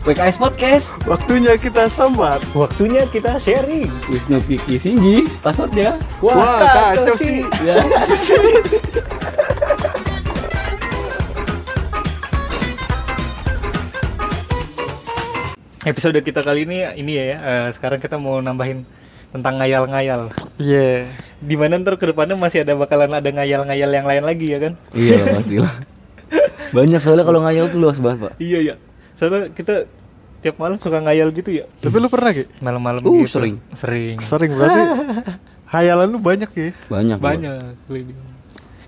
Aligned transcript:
PKS 0.00 0.40
Podcast. 0.40 0.88
Waktunya 1.04 1.60
kita 1.60 1.84
sambat. 1.92 2.40
Waktunya 2.56 3.04
kita 3.12 3.36
sharing. 3.36 3.84
Wisnu 4.08 4.40
Piki 4.48 4.80
Singgi. 4.80 5.28
Passwordnya. 5.44 6.00
Wah, 6.24 6.96
kacau 6.96 7.20
sih. 7.20 7.44
Ya. 7.60 7.84
Episode 15.84 16.24
kita 16.24 16.40
kali 16.40 16.64
ini 16.64 16.80
ini 16.96 17.20
ya, 17.20 17.36
eh, 17.36 17.68
sekarang 17.76 18.00
kita 18.00 18.16
mau 18.16 18.40
nambahin 18.40 18.88
tentang 19.36 19.60
ngayal-ngayal. 19.60 20.32
Iya. 20.56 21.12
Di 21.44 21.60
mana 21.60 21.76
ntar 21.76 22.00
ke 22.00 22.08
depannya 22.08 22.40
masih 22.40 22.64
ada 22.64 22.72
bakalan 22.72 23.12
ada 23.12 23.28
ngayal-ngayal 23.28 23.90
yang 23.92 24.08
lain 24.08 24.24
lagi 24.24 24.46
ya 24.48 24.58
kan? 24.64 24.72
Iya 24.96 25.18
pastilah. 25.28 25.74
Banyak 26.76 27.00
soalnya 27.04 27.28
kalau 27.28 27.44
ngayal 27.44 27.68
tuh 27.68 27.84
luas 27.84 28.00
banget 28.00 28.32
pak. 28.32 28.32
Iya 28.40 28.60
ya. 28.64 28.76
Soalnya 29.20 29.52
kita 29.52 29.84
tiap 30.40 30.56
malam 30.56 30.80
suka 30.80 30.96
ngayal 31.04 31.28
gitu 31.30 31.52
ya. 31.52 31.68
Tapi 31.84 31.92
lu 32.00 32.08
pernah 32.08 32.32
Ki? 32.32 32.48
Malam-malam 32.64 33.04
Uh, 33.04 33.20
gitu. 33.20 33.36
sering. 33.36 33.60
Sering. 33.76 34.16
Sering 34.24 34.56
berarti. 34.56 34.80
Hayalan 35.76 36.08
lu 36.08 36.18
banyak 36.18 36.48
ya. 36.56 36.72
Banyak. 36.88 37.20
Banyak. 37.20 37.76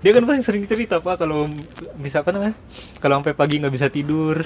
Dia 0.01 0.11
kan 0.11 0.25
paling 0.25 0.41
sering 0.41 0.65
cerita 0.65 0.97
pak 0.97 1.21
kalau 1.21 1.45
misalkan 1.95 2.41
apa? 2.41 2.57
Kalau 2.97 3.21
sampai 3.21 3.37
pagi 3.37 3.61
nggak 3.61 3.71
bisa 3.71 3.87
tidur, 3.87 4.41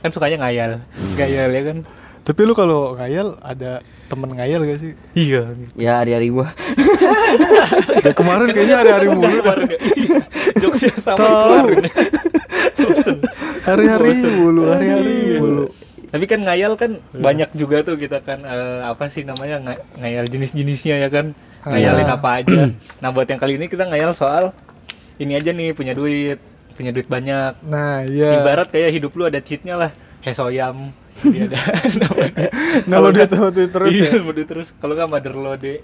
kan 0.00 0.08
sukanya 0.08 0.46
ngayal, 0.46 0.80
ngayal 1.18 1.50
ya 1.50 1.62
kan? 1.66 1.76
Tapi 2.24 2.40
lu 2.40 2.56
kalau 2.56 2.96
ngayal 2.96 3.36
ada 3.44 3.84
temen 4.08 4.32
ngayal 4.32 4.64
gak 4.64 4.80
sih? 4.80 4.96
Iya. 5.12 5.52
Ya 5.76 6.00
hari-hari 6.00 6.30
gua. 6.30 6.48
Ya 8.00 8.12
kemarin 8.14 8.48
kayaknya 8.54 8.76
hari-hari 8.80 9.08
mulu. 9.10 9.42
Kemarin 9.42 9.66
ya. 9.68 9.78
Jokesnya 10.56 10.96
sama 11.02 11.18
kemarin. 11.20 11.84
Hari-hari 13.64 14.12
mulu, 14.34 14.62
hari-hari 14.68 15.12
Iya. 15.26 15.38
mulu. 15.38 15.64
Tapi 16.06 16.24
kan 16.24 16.40
ngayal 16.40 16.72
kan 16.74 16.90
banyak 17.10 17.50
juga 17.52 17.82
tuh 17.82 17.96
kita 17.96 18.20
kan 18.20 18.38
eh, 18.40 18.80
apa 18.82 19.08
sih 19.08 19.22
namanya 19.22 19.58
nga- 19.58 19.82
ngayal 19.98 20.24
jenis-jenisnya 20.24 21.00
ya 21.00 21.08
kan. 21.08 21.34
Ngayalin 21.64 22.06
Ah. 22.06 22.14
apa 22.14 22.28
aja. 22.38 22.70
Nah, 23.00 23.08
buat 23.10 23.24
yang 23.24 23.36
kali 23.36 23.56
ini 23.56 23.66
kita 23.66 23.84
ngayal 23.84 24.12
soal 24.12 24.52
ini 25.16 25.34
aja 25.34 25.50
nih 25.50 25.72
punya 25.72 25.90
duit, 25.90 26.38
punya 26.72 26.90
duit 26.90 27.08
banyak. 27.08 27.58
Nah, 27.62 28.04
iya. 28.04 28.38
Ibarat 28.38 28.68
kayak 28.68 28.92
hidup 28.92 29.10
lu 29.12 29.24
ada 29.24 29.38
cheatnya 29.38 29.74
lah, 29.74 29.90
hesoyam. 30.20 30.92
Jadi 31.16 31.48
ada. 31.48 31.58
Kalau 32.92 33.10
dia 33.10 33.26
tahu 33.26 33.48
tuh 33.48 33.66
terus 33.66 33.90
iya, 33.90 34.12
ya. 34.12 34.20
mau 34.20 34.30
duit 34.30 34.46
terus. 34.46 34.70
Kalau 34.76 34.94
nggak 34.94 35.08
motherlode. 35.08 35.82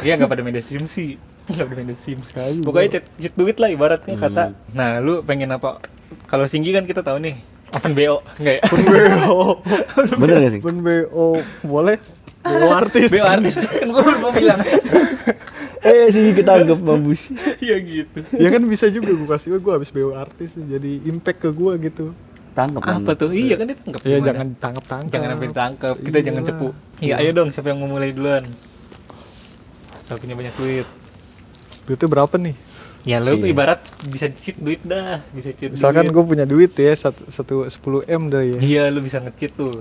Iya 0.00 0.14
nggak 0.14 0.28
pada 0.28 0.42
media 0.42 0.60
sim 0.60 0.84
sih. 0.84 1.18
Nggak 1.46 1.66
pada 1.66 1.78
media 1.78 1.96
sim. 1.96 2.18
Sekali, 2.20 2.60
Pokoknya 2.60 2.88
cheat, 2.92 3.04
cheat 3.16 3.34
duit 3.34 3.56
lah 3.56 3.68
ibaratnya 3.68 4.14
Hmm. 4.14 4.22
kata. 4.22 4.42
Nah, 4.70 4.98
lu 4.98 5.20
pengen 5.20 5.50
apa? 5.50 5.80
Kalau 6.24 6.44
Singgi 6.44 6.70
kan 6.70 6.84
kita 6.84 7.00
tahu 7.00 7.18
nih, 7.18 7.36
open 7.70 7.92
BO, 7.92 8.20
enggak 8.36 8.54
ya? 8.54 8.62
Pun 8.64 8.80
BO. 8.84 9.40
Bener 10.16 10.36
gak 10.38 10.52
sih? 10.52 10.60
Pun 10.60 10.76
BO 10.78 11.26
boleh. 11.62 11.98
BO 12.40 12.68
artis. 12.70 13.08
BO 13.08 13.24
artis 13.24 13.54
kan 13.56 13.86
gue 13.86 14.02
mau 14.16 14.30
bilang. 14.30 14.60
Eh 15.78 16.06
sini 16.08 16.32
ketangkep 16.32 16.74
mampus. 16.76 17.30
Iya 17.58 17.76
gitu. 17.78 18.18
ya 18.34 18.48
kan 18.48 18.62
bisa 18.64 18.88
juga 18.88 19.10
gue 19.10 19.28
kasih 19.28 19.56
gue 19.56 19.72
habis 19.72 19.90
BO 19.90 20.10
artis 20.12 20.54
jadi 20.54 20.92
impact 21.04 21.38
ke 21.40 21.50
gue 21.50 21.72
gitu. 21.82 22.06
Tangkep. 22.52 22.82
Apa 22.82 23.12
tuh? 23.14 23.30
Iya 23.30 23.54
kan 23.54 23.66
ditangkap. 23.68 24.00
Ya 24.00 24.16
gimana? 24.16 24.26
jangan 24.26 24.46
tangkap-tangkap. 24.54 25.12
jangan 25.12 25.28
sampai 25.30 25.48
ditangkap. 25.48 25.94
Kita 25.96 26.16
Iya. 26.16 26.24
jangan 26.24 26.42
cepu. 26.44 26.68
Iya, 26.98 27.14
ayo 27.16 27.30
dong 27.32 27.48
siapa 27.50 27.70
yang 27.70 27.78
mau 27.78 27.88
mulai 27.88 28.10
duluan? 28.10 28.42
Kalau 30.08 30.18
punya 30.18 30.34
banyak 30.34 30.54
duit. 30.56 30.86
Duitnya 31.84 32.08
berapa 32.08 32.34
nih? 32.34 32.56
Ya 33.06 33.22
lu 33.22 33.38
Iya. 33.38 33.54
ibarat 33.54 33.80
bisa 34.04 34.26
cheat 34.28 34.58
duit 34.58 34.82
dah, 34.82 35.22
bisa 35.30 35.48
cheat 35.50 35.70
Misalkan 35.70 36.04
duit. 36.04 36.12
gue 36.12 36.24
punya 36.26 36.44
duit 36.44 36.72
ya 36.74 36.92
satu 36.92 37.24
satu 37.26 37.54
sepuluh 37.66 38.02
m 38.04 38.26
dah 38.26 38.42
ya. 38.42 38.58
Iya, 38.58 38.82
lu 38.90 39.00
bisa 39.00 39.16
nge-cheat 39.18 39.54
tuh. 39.54 39.72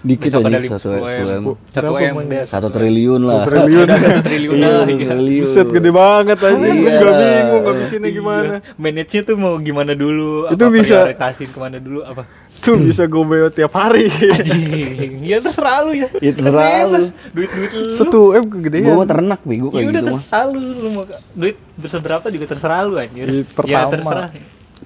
Dikit 0.00 0.32
Besok 0.32 0.48
aja 0.48 0.58
satu 0.70 0.88
M. 0.96 1.44
Satu 1.68 1.92
M. 1.92 2.14
Satu 2.46 2.68
triliun 2.70 3.20
lah. 3.20 3.44
Satu 3.44 3.50
triliun. 3.52 3.88
Satu 3.90 4.22
triliun 4.22 4.54
Iya, 4.54 4.62
dah. 4.62 4.70
satu 4.70 4.94
iya. 4.96 5.08
triliun. 5.12 5.44
Buset 5.44 5.68
gede 5.68 5.90
banget 5.92 6.38
aja. 6.40 6.56
Gue 6.56 6.70
Iya. 6.70 6.92
juga 6.94 7.12
bingung 7.12 7.62
ngabisinnya 7.66 8.10
gimana. 8.10 8.54
Iya. 8.54 8.72
Manage-nya 8.78 9.20
tuh 9.22 9.36
mau 9.36 9.54
gimana 9.58 9.92
dulu? 9.92 10.30
Itu 10.48 10.62
apa 10.62 10.72
bisa- 10.72 11.04
prioritasin 11.04 11.48
ke 11.50 11.58
mana 11.58 11.76
dulu? 11.76 12.00
Apa? 12.02 12.22
Tuh 12.60 12.76
bisa 12.76 13.02
gue 13.04 13.22
BO 13.22 13.48
tiap 13.48 13.72
hari. 13.72 14.06
Anjing, 14.06 15.20
ya 15.22 15.38
terserah 15.38 15.80
lu 15.80 15.92
ya. 15.94 16.08
Ya, 16.14 16.30
terserah 16.30 16.68
lu. 16.86 17.08
Duit-duit 17.30 17.70
lu. 17.72 17.88
Satu 17.90 18.20
m 18.32 18.44
kegedean. 18.46 18.92
Mah 18.92 19.06
ternak 19.06 19.40
bego 19.42 19.68
Ya 19.68 19.72
kayak 19.74 19.86
udah 19.86 19.96
gitu 19.96 20.06
mah. 20.06 20.20
terserah 20.20 20.44
lu, 20.46 20.58
lu 20.60 20.88
mau 20.90 21.04
duit 21.32 21.56
berseberapa 21.74 22.26
juga 22.28 22.44
terserah 22.46 22.80
lu 22.82 22.94
anjir. 22.94 23.26
Iya, 23.26 23.40
Ya 23.40 23.48
pertama. 23.48 23.90
terserah. 23.90 24.28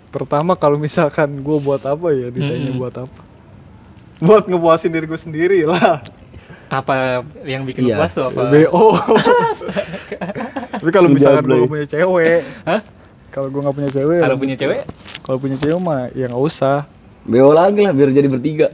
Pertama 0.08 0.52
kalau 0.54 0.76
misalkan 0.76 1.34
gue 1.34 1.58
buat 1.58 1.82
apa 1.82 2.06
ya 2.10 2.28
ditanya 2.28 2.68
Mm-mm. 2.68 2.78
buat 2.78 2.94
apa? 2.96 3.18
Buat 4.16 4.44
ngepuasin 4.46 4.88
diri 4.88 5.04
gue 5.04 5.18
sendiri 5.18 5.58
lah. 5.64 5.98
Apa 6.66 7.22
yang 7.42 7.62
bikin 7.62 7.84
Iya. 7.84 7.94
lu 7.94 8.00
puas 8.00 8.12
tuh 8.12 8.24
apa? 8.24 8.40
BO. 8.46 8.84
Tapi 10.76 10.90
kalau 10.90 11.08
misalkan 11.08 11.42
gue 11.42 11.56
gak 11.56 11.70
punya 11.70 11.86
cewek, 11.88 12.40
Hah? 12.64 12.80
kalau 13.28 13.48
gue 13.48 13.60
gak 13.60 13.74
punya 13.74 13.90
cewek, 13.90 14.20
Kalau 14.20 14.36
punya 14.36 14.54
cewek? 14.54 14.80
kalau 15.20 15.38
punya 15.38 15.56
cewek 15.56 15.78
mah 15.78 16.00
ya 16.12 16.26
nggak 16.28 16.44
usah. 16.44 16.86
Beo 17.24 17.50
lagi 17.50 17.80
lah 17.80 17.90
biar 17.90 18.10
jadi 18.10 18.28
bertiga. 18.28 18.68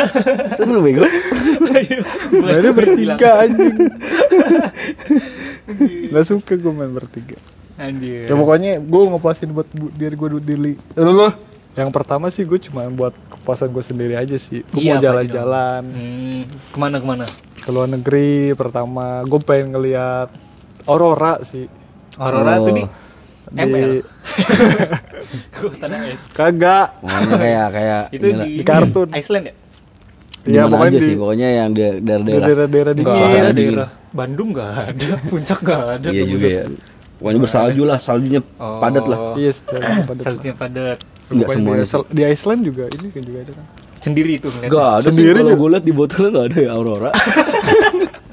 Seru 0.56 0.78
bego. 0.78 1.08
Ini 2.34 2.70
bertiga 2.70 3.40
anjing. 3.40 3.76
Gak 6.10 6.24
suka 6.26 6.52
gue 6.54 6.68
main 6.70 6.90
bertiga. 6.90 7.40
Anjir. 7.74 8.28
Ya 8.28 8.34
pokoknya 8.34 8.78
gue 8.78 9.02
ngepuasin 9.08 9.50
buat 9.50 9.66
bu- 9.70 9.90
diri 9.90 10.14
gue 10.14 10.28
dulu. 10.30 10.72
Loh, 10.94 11.32
yang 11.74 11.90
pertama 11.90 12.28
sih 12.28 12.44
gue 12.44 12.60
cuma 12.60 12.86
buat 12.86 13.10
kepuasan 13.32 13.68
gue 13.68 13.82
sendiri 13.82 14.14
aja 14.14 14.36
sih. 14.36 14.62
Gue 14.64 14.78
Iya, 14.80 14.94
mau 14.94 15.00
aja 15.00 15.04
jalan-jalan 15.10 15.82
Hmm, 15.86 16.40
ke 16.46 16.76
mana 16.76 16.96
ke 16.96 17.06
mana? 17.06 17.26
ke 17.56 17.68
luar 17.68 17.88
negeri 17.88 18.30
pertama. 18.52 19.24
Gue 19.24 19.40
pengen 19.40 19.72
ngeliat 19.72 20.28
aurora 20.84 21.40
sih. 21.42 21.66
Aurora 22.14 22.60
tuh 22.60 22.62
Oh. 22.62 22.68
di 22.70 22.84
Di 22.84 22.84
ML. 23.50 23.92
Es. 26.06 26.22
kagak. 26.30 26.86
Pokoknya 26.98 27.36
kayak 27.36 27.66
kayak 27.70 28.02
Itu 28.10 28.24
inilah. 28.26 28.44
di, 28.44 28.52
Di 28.54 28.62
kartun. 28.62 29.08
Iceland 29.10 29.44
ya? 29.44 29.54
Di 29.54 30.50
Iya 30.50 30.60
mana 30.62 30.70
pokoknya 30.70 30.90
aja 30.90 30.98
di, 30.98 31.06
sih, 31.06 31.16
pokoknya 31.16 31.48
yang 31.50 31.70
daerah-daerah. 31.72 32.44
daerah-daerah 32.44 32.92
dingin. 32.92 33.08
ada 33.08 33.20
Suasana 33.24 33.50
dingin. 33.50 33.70
daerah 33.72 33.88
Bandung 34.10 34.48
enggak 34.52 34.70
ada, 34.86 35.08
puncak 35.24 35.58
enggak 35.58 35.80
ada. 35.90 36.08
Iya 36.08 36.24
juga 36.26 36.46
ya. 36.46 36.64
Pokoknya 37.14 37.40
bersalju 37.40 37.82
lah, 37.82 37.98
saljunya 37.98 38.40
Oh. 38.54 38.78
padat 38.78 39.04
lah. 39.04 39.18
Iya, 39.34 39.50
setelah 39.50 39.80
pada 40.04 40.20
Saljunya 40.22 40.54
padat. 40.54 40.98
Enggak 41.26 41.48
semuanya. 41.50 41.74
di, 41.74 41.86
Iceland- 41.86 42.08
di 42.10 42.22
Iceland 42.22 42.60
juga 42.62 42.84
ini 42.86 43.06
kan 43.08 43.22
juga 43.22 43.38
ada 43.40 43.52
kan. 43.54 43.66
Sendiri 43.96 44.32
itu 44.34 44.46
ngeliatnya. 44.46 44.68
Enggak 44.68 44.88
ada 44.92 45.06
Sendiri 45.06 45.32
kalau 45.34 45.48
juga. 45.48 45.56
gue 45.56 45.68
liat 45.70 45.84
di 45.84 45.92
botolnya 45.92 46.28
enggak 46.30 46.46
ada 46.46 46.58
ya 46.60 46.70
Aurora. 46.70 47.10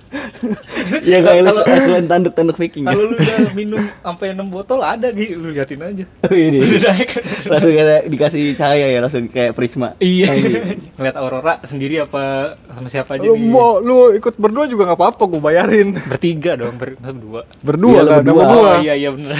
ya 1.11 1.17
kayak 1.19 1.41
Kalau- 1.45 1.65
Iceland 1.67 2.07
tanduk-tanduk 2.07 2.57
Viking 2.57 2.83
ya. 2.83 2.91
Kalau 2.91 3.03
lu 3.05 3.15
udah 3.15 3.53
minum 3.53 3.81
sampai 3.97 4.27
6 4.31 4.47
botol 4.47 4.79
ada 4.79 5.07
gitu, 5.09 5.35
lu 5.35 5.49
liatin 5.49 5.79
aja. 5.79 6.03
Ini 6.31 6.59
Udah 6.59 6.91
naik. 6.91 7.09
langsung 7.45 7.71
kayak 7.71 8.01
dikasih 8.07 8.43
cahaya 8.53 8.87
ya, 8.87 8.99
langsung 8.99 9.23
kayak 9.25 9.51
prisma. 9.51 9.93
Iya. 9.97 10.29
Ngeliat 10.97 11.15
aurora 11.15 11.59
sendiri 11.63 11.99
apa 11.99 12.21
sama 12.67 12.87
siapa 12.87 13.15
aja 13.15 13.23
Lu 13.23 13.33
nih? 13.33 13.43
mau 13.43 13.77
lu 13.77 14.11
ikut 14.11 14.35
berdua 14.35 14.65
juga 14.65 14.85
nggak 14.87 14.99
apa-apa, 14.99 15.23
gue 15.27 15.41
bayarin. 15.41 15.87
Bertiga 16.01 16.55
dong, 16.55 16.75
ber 16.75 16.95
berdua. 16.95 17.41
Berdua 17.61 17.91
Iya, 17.91 18.01
kan, 18.03 18.17
berdua. 18.19 18.43
gua. 18.43 18.71
Oh 18.71 18.75
iya 18.79 18.93
iya 18.95 19.09
bener. 19.09 19.35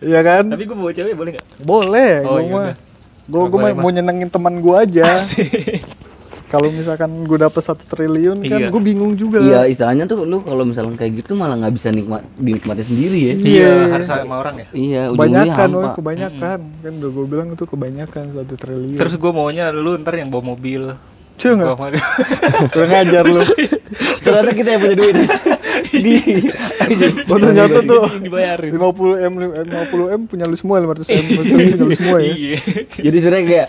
Iya 0.00 0.20
kan? 0.20 0.44
Tapi 0.48 0.62
gue 0.64 0.76
bawa 0.76 0.92
cewek 0.92 1.14
boleh 1.14 1.30
nggak? 1.34 1.46
Boleh, 1.60 2.12
Oh, 2.24 2.38
gua 2.42 2.64
iya 3.70 3.74
mau 3.74 3.86
nyenengin 3.88 4.26
teman 4.26 4.58
gue 4.58 4.74
aja. 4.74 5.06
Kalau 6.50 6.66
misalkan 6.66 7.14
gue 7.14 7.38
dapet 7.38 7.62
satu 7.62 7.86
triliun 7.86 8.42
kan, 8.42 8.58
Iya. 8.58 8.68
gue 8.74 8.82
bingung 8.82 9.14
juga. 9.14 9.38
Iya, 9.38 9.70
istilahnya 9.70 10.10
tuh 10.10 10.26
lu 10.26 10.42
kalau 10.42 10.66
misalnya 10.66 10.98
kayak 10.98 11.22
gitu 11.22 11.38
malah 11.38 11.54
nggak 11.54 11.74
bisa 11.78 11.94
nikmat 11.94 12.26
dinikmati 12.34 12.82
sendiri 12.82 13.18
ya. 13.22 13.34
Iya. 13.38 13.46
Iya, 13.46 13.70
harus 13.94 14.08
sama 14.10 14.34
orang 14.42 14.54
ya. 14.58 14.66
Iya, 14.74 15.02
kebanyakan, 15.14 15.68
woy, 15.70 15.88
kebanyakan. 15.94 16.58
Kan 16.82 16.92
udah 16.98 17.10
gue 17.14 17.24
bilang 17.30 17.48
itu 17.54 17.64
kebanyakan 17.70 18.24
satu 18.34 18.54
triliun. 18.58 18.98
Terus 18.98 19.14
gue 19.14 19.30
maunya 19.30 19.70
lu 19.70 19.94
ntar 20.02 20.18
yang 20.18 20.26
bawa 20.26 20.58
mobil. 20.58 20.98
Cuy 21.40 21.56
Gua 21.56 21.72
nggak? 21.72 22.04
Kurang 22.74 22.90
ngajar 22.92 23.24
lu. 23.24 23.42
Ternyata 24.26 24.50
kita 24.52 24.68
yang 24.74 24.80
punya 24.84 24.96
duit. 24.98 25.14
di 26.04 26.14
Oh 27.30 27.38
ternyata 27.40 27.80
tuh 27.82 28.04
Yang 28.06 28.24
dibayarin. 28.28 28.70
50 28.76 29.26
m 29.26 29.32
50 29.64 30.16
m 30.16 30.20
punya 30.28 30.44
lu 30.44 30.56
semua 30.58 30.76
500 30.82 31.08
m 31.08 31.24
punya 31.40 31.76
lu 31.80 31.94
semua 31.96 32.18
ya. 32.20 32.32
Iya. 32.36 32.58
Jadi 33.00 33.16
sebenarnya 33.22 33.46
kayak 33.48 33.68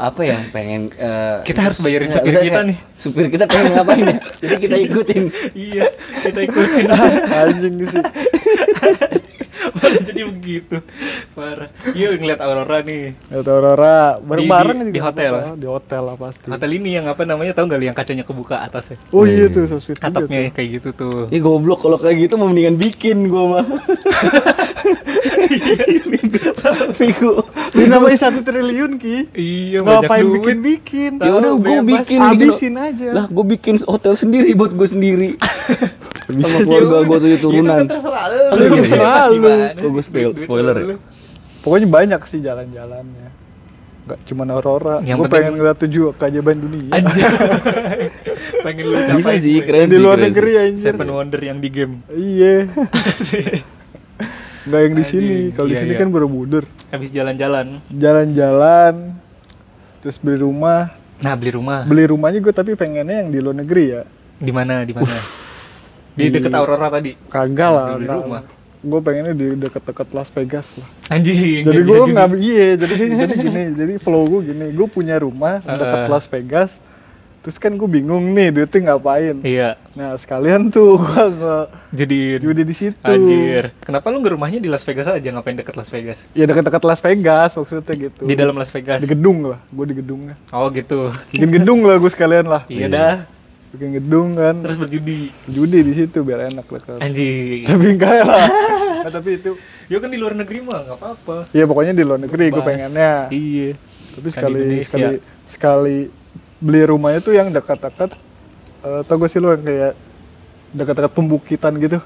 apa 0.00 0.20
ya 0.24 0.38
pengen 0.50 0.88
eh, 0.96 1.36
Kita 1.44 1.60
harus 1.68 1.78
bayarin 1.84 2.08
nggak, 2.08 2.24
supir 2.24 2.32
kita 2.32 2.48
kayak 2.48 2.64
nih. 2.68 2.78
Supir 2.96 3.26
kita 3.28 3.44
pengen 3.44 3.72
ngapain 3.76 4.04
ya? 4.08 4.16
Jadi 4.42 4.54
kita 4.60 4.76
ikutin. 4.88 5.22
Iya, 5.52 5.86
kita 6.24 6.40
ikutin. 6.48 6.86
Anjing 7.40 7.74
sih. 7.88 8.02
Jadi 10.06 10.20
begitu. 10.24 10.76
Parah. 11.32 11.68
Iya 11.90 12.14
ngeliat 12.14 12.38
Aurora 12.38 12.78
nih. 12.80 13.14
Lihat 13.26 13.46
Aurora 13.46 13.96
bareng-bareng 14.18 14.78
di- 14.78 14.82
juga 14.82 14.88
di 14.88 14.92
nggak 14.92 15.06
hotel? 15.08 15.32
apa-apa. 15.34 15.56
Di 15.56 15.66
hotel 15.66 16.02
lah 16.02 16.16
pasti. 16.16 16.46
Hotel 16.48 16.70
ini 16.72 16.90
yang 16.92 17.06
apa 17.06 17.22
namanya 17.22 17.52
tahu 17.52 17.64
nggak 17.66 17.78
lu 17.78 17.86
yang 17.86 17.94
kacanya 17.94 18.22
kebuka 18.22 18.56
atasnya? 18.60 18.96
Oh 19.10 19.24
iya 19.24 19.44
Iya. 19.44 19.46
tuh, 19.50 19.64
so 19.66 19.76
sweet 19.78 19.98
Atapnya 19.98 20.38
tuh. 20.44 20.54
kayak 20.54 20.68
gitu 20.72 20.88
tuh. 20.92 21.18
Ih 21.28 21.38
goblok 21.38 21.80
kalau 21.80 21.96
kayak 21.96 22.16
gitu 22.22 22.34
mau 22.34 22.46
mendingan 22.46 22.76
bikin 22.76 23.26
gua 23.26 23.44
mah. 23.52 23.66
Minggu. 26.94 27.32
Ini 27.72 27.86
namanya 27.88 28.18
satu 28.20 28.40
triliun 28.40 28.96
ki. 28.96 29.16
Iya, 29.32 29.78
banyak 29.80 30.00
Ngapain 30.02 30.22
duit. 30.22 30.34
bikin-bikin? 30.36 31.10
Tahu, 31.16 31.24
Ya 31.24 31.32
udah 31.34 31.52
gua 31.52 31.64
bebas. 31.76 31.86
bikin 31.98 32.20
Habisin 32.20 32.74
aja. 32.76 33.08
Lah 33.12 33.24
gua 33.26 33.44
bikin 33.46 33.74
hotel 33.82 34.14
sendiri 34.14 34.52
buat 34.52 34.72
gua 34.72 34.86
sendiri. 34.86 35.36
Bisa 36.32 36.54
Sama 36.54 36.64
keluarga 36.64 36.96
gua 37.02 37.18
tujuh 37.18 37.38
turunan. 37.38 37.62
Itu 37.62 37.78
kan 37.78 37.88
terserah 37.88 38.24
lu. 38.26 38.44
Terserah 38.50 39.24
lu. 39.28 39.50
Oh, 39.78 39.90
gua 39.90 40.02
spoil- 40.02 40.36
spoiler 40.36 40.74
ya? 40.74 40.96
Pokoknya 41.60 41.88
banyak 41.88 42.20
sih 42.26 42.38
jalan-jalannya. 42.38 43.28
Gak 44.02 44.18
cuma 44.26 44.42
Aurora. 44.44 44.98
Yang 45.00 45.14
Gue 45.14 45.24
penting- 45.24 45.34
pengen 45.38 45.52
ngeliat 45.54 45.78
tujuh 45.78 46.04
keajaiban 46.12 46.56
dunia. 46.58 46.90
Anjir. 46.90 47.22
Pengen 48.62 48.84
lu 48.84 48.94
Bisa 48.96 49.10
capai 49.16 49.36
sih, 49.38 49.54
gue. 49.54 49.62
keren 49.64 49.86
Di 49.86 49.94
sih, 49.94 50.02
luar 50.02 50.18
negeri 50.18 50.50
sih. 50.50 50.62
anjir. 50.64 50.84
Seven 50.88 51.08
Wonder 51.08 51.40
yang 51.40 51.58
di 51.58 51.68
game. 51.68 51.94
Iya. 52.08 52.54
Gak 54.64 54.80
yang 54.80 54.94
di 54.94 55.04
sini. 55.04 55.36
Kalau 55.50 55.66
di 55.66 55.74
Iya, 55.74 55.82
sini 55.82 55.92
iya. 55.92 56.00
kan 56.00 56.08
Borobudur. 56.08 56.64
Habis 56.88 57.10
jalan-jalan. 57.10 57.78
Jalan-jalan. 57.88 58.94
Terus 59.98 60.16
beli 60.18 60.38
rumah. 60.40 60.94
Nah, 61.18 61.34
beli 61.34 61.50
rumah. 61.52 61.82
Beli 61.82 62.04
rumahnya 62.04 62.38
gue 62.38 62.50
tapi 62.50 62.74
pengennya 62.74 63.22
yang 63.22 63.30
di 63.30 63.38
luar 63.38 63.54
negeri 63.56 63.84
ya. 63.88 64.02
Di 64.36 64.50
mana? 64.50 64.82
Di 64.82 64.90
mana? 64.92 65.14
Di 66.12 66.24
Di- 66.24 66.32
deket 66.34 66.52
Aurora 66.52 66.88
tadi. 66.88 67.12
Kagak 67.26 67.70
lah. 67.70 67.86
Beli 67.94 68.06
rumah. 68.06 68.42
Gue 68.78 68.98
pengennya 68.98 69.30
di 69.30 69.54
deket-deket 69.56 70.10
Las 70.10 70.28
Vegas 70.28 70.66
lah. 70.74 70.88
Anjing. 71.08 71.62
jadi 71.62 71.80
gue 71.80 71.98
nggak 72.08 72.28
iya 72.36 72.68
jadi 72.74 72.94
jadi 73.20 73.34
gini 73.36 73.62
jadi 73.78 73.92
flow 73.96 74.24
gue 74.26 74.40
gini 74.48 74.66
gue 74.68 74.86
punya 74.86 75.16
rumah 75.16 75.60
Heeh. 75.60 76.06
Las 76.06 76.26
Vegas 76.26 76.82
terus 77.38 77.56
kan 77.56 77.70
gue 77.70 77.84
bingung 77.84 78.22
nih 78.30 78.50
duitnya 78.50 78.80
ngapain 78.88 79.38
Iya. 79.40 79.74
nah 79.92 80.14
sekalian 80.14 80.66
tuh 80.68 80.94
gue 80.96 81.26
Jadi 81.92 82.38
judi 82.38 82.62
di 82.62 82.72
situ 82.72 82.94
Anjir. 83.02 83.70
Kenapa 83.78 84.08
lu 84.08 84.18
nggak 84.18 84.32
rumahnya 84.32 84.58
di 84.58 84.66
Las 84.66 84.82
Vegas 84.82 85.06
aja 85.06 85.28
ngapain 85.28 85.54
deket 85.54 85.74
Las 85.74 85.86
Vegas? 85.88 86.18
ya 86.30 86.42
dekat-dekat 86.42 86.82
Las 86.82 86.98
Vegas 87.00 87.50
maksudnya 87.52 87.82
gitu 88.00 88.22
Di 88.22 88.34
dalam 88.34 88.54
Las 88.54 88.70
Vegas. 88.70 88.98
di 88.98 89.08
gedung 89.08 89.44
lah 89.44 89.60
gue 89.64 89.84
di 89.84 89.96
gedungnya 89.96 90.34
Oh 90.48 90.66
gitu. 90.68 91.10
bikin 91.28 91.50
gedung 91.52 91.82
lah 91.82 91.94
gue 91.96 92.08
sekalian 92.08 92.46
lah 92.46 92.62
Iya 92.66 92.78
Iya. 92.78 92.86
dah. 92.88 93.14
Bikin 93.72 93.90
gedung 93.94 94.28
kan 94.34 94.54
Terus 94.58 94.76
berjudi. 94.78 95.32
judi 95.46 95.78
di 95.80 95.92
situ 95.94 96.20
biar 96.20 96.46
enak 96.46 96.66
lah 96.66 96.82
kan 96.82 96.98
Anjing. 97.00 97.64
tapi 97.64 97.84
enggak 97.90 98.20
lah 98.22 98.46
Nah, 99.02 99.10
tapi 99.10 99.34
itu 99.34 99.58
Ya 99.88 99.98
kan 99.98 100.06
di 100.06 100.16
luar 100.16 100.32
negeri 100.32 100.60
mah 100.60 100.78
nggak 100.80 100.94
apa-apa. 100.94 101.36
ya 101.50 101.64
pokoknya 101.64 101.92
di 101.92 102.02
luar 102.02 102.20
negeri 102.20 102.44
gue 102.48 102.62
pengennya 102.62 103.26
Iya. 103.28 103.74
tapi 104.12 104.26
Kan 104.26 104.34
sekali 104.34 104.62
sekali 104.82 105.14
sekali 105.46 105.98
beli 106.58 106.82
rumahnya 106.84 107.18
tuh 107.18 107.32
yang 107.32 107.48
dekat-dekat 107.48 108.14
eh 108.82 109.00
tau 109.02 109.16
gak 109.16 109.28
sih 109.28 109.38
lu 109.38 109.50
yang 109.50 109.60
kayak 109.60 109.92
dekat-dekat 110.70 111.12
pembukitan 111.12 111.72
gitu 111.76 111.98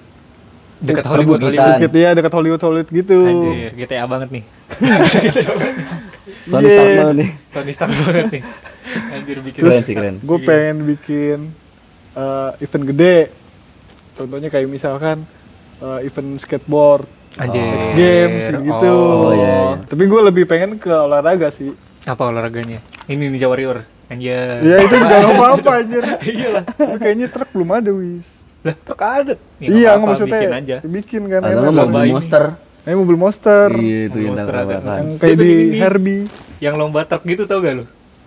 Dekat 0.76 1.04
Hollywood. 1.04 1.40
perbukitan. 1.40 1.56
Hollywood. 1.56 1.80
bukit 1.82 1.92
ya 1.98 2.10
dekat 2.12 2.32
Hollywood 2.32 2.62
Hollywood 2.62 2.88
gitu 2.90 3.16
Anjir, 3.18 3.70
GTA 3.76 4.04
banget 4.04 4.28
nih. 4.30 4.44
Tony 6.46 6.64
Iya. 6.64 6.72
Stark 6.72 6.90
banget 6.96 7.16
nih. 7.16 7.30
Tony 7.50 7.72
Stark 7.72 7.92
banget 7.92 8.26
nih. 8.30 8.42
Anjir 9.08 9.38
bikin. 9.40 9.60
terus 9.60 9.72
Keren 9.72 9.82
sih, 9.82 9.94
keren. 9.94 10.14
gue 10.18 10.36
Iya. 10.36 10.46
pengen 10.46 10.76
bikin 10.86 11.38
eh, 12.14 12.50
event 12.60 12.84
gede 12.86 13.16
contohnya 14.14 14.48
kayak 14.48 14.66
misalkan 14.66 15.26
eh, 15.78 15.98
event 16.02 16.30
skateboard 16.36 17.04
Anjir. 17.36 17.60
X 17.60 17.86
Games 17.92 18.44
gitu 18.64 18.88
Oh, 18.88 19.28
iya, 19.30 19.44
iya. 19.44 19.84
tapi 19.84 20.02
gue 20.02 20.20
lebih 20.22 20.44
pengen 20.44 20.76
ke 20.76 20.88
olahraga 20.88 21.50
sih 21.50 21.74
Apa 22.02 22.26
olahraganya? 22.26 22.80
Ini 23.04 23.26
Ninja 23.26 23.44
Warrior. 23.44 23.84
Anjir. 24.06 24.62
ya 24.62 24.76
itu 24.78 24.94
juga 24.94 25.16
gak 25.18 25.30
apa-apa 25.32 25.70
anjir 25.76 26.04
Iya 26.32 26.48
lah. 26.52 26.62
Tapi 26.64 26.96
kayaknya 26.96 27.26
truk 27.28 27.50
belum 27.50 27.70
ada 27.72 27.90
wis 27.90 28.22
Lah, 28.62 28.74
truk 28.78 29.00
ada. 29.00 29.34
Ya, 29.58 29.68
iya 29.68 29.88
apa-apa, 29.92 30.04
maksudnya 30.08 30.38
bikin 30.38 30.52
aja. 30.54 30.76
bikin 30.80 31.22
kan 31.26 31.40
mobil 31.44 31.70
Cobain. 31.76 32.08
monster. 32.08 32.44
Ini 32.46 32.65
mobil 32.94 33.16
monster 33.16 33.68
Iya 33.72 34.00
itu 34.06 34.18
yang 34.20 34.34
Monster 34.36 34.54
ada. 34.54 34.74
yang 34.94 35.08
kayak 35.18 35.34
Dia 35.34 35.42
di 35.42 35.50
ini. 35.50 35.76
Herbie. 35.76 36.22
Yang 36.56 36.74
lomba 36.76 37.02
truk 37.02 37.22
gitu 37.24 37.42
tau 37.44 37.58
gak 37.58 37.74
lu? 37.74 37.84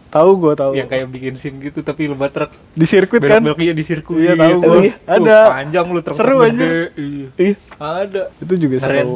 Tahu 0.09 0.29
gua 0.35 0.53
tahu. 0.53 0.71
Yang 0.73 0.87
kayak 0.89 1.05
bikin 1.07 1.33
sim 1.37 1.53
gitu 1.57 1.79
tapi 1.79 2.05
lomba 2.05 2.27
truk. 2.27 2.51
di 2.73 2.83
sirkuit 2.83 3.21
kan. 3.21 3.39
Belok-beloknya 3.39 3.71
di 3.71 3.83
sirkuit. 3.85 4.19
Iya, 4.19 4.33
tahu 4.35 4.57
gua. 4.59 4.75
Tuh, 4.75 4.91
Ada. 5.05 5.37
panjang 5.49 5.85
lu 5.87 5.99
truk 6.01 6.17
Seru 6.17 6.37
aja. 6.41 6.65
Iya. 6.91 7.27
Ih, 7.37 7.55
Ada. 7.77 8.23
itu 8.35 8.53
juga 8.57 8.75
Keren. 8.79 8.97
seru. 8.99 9.15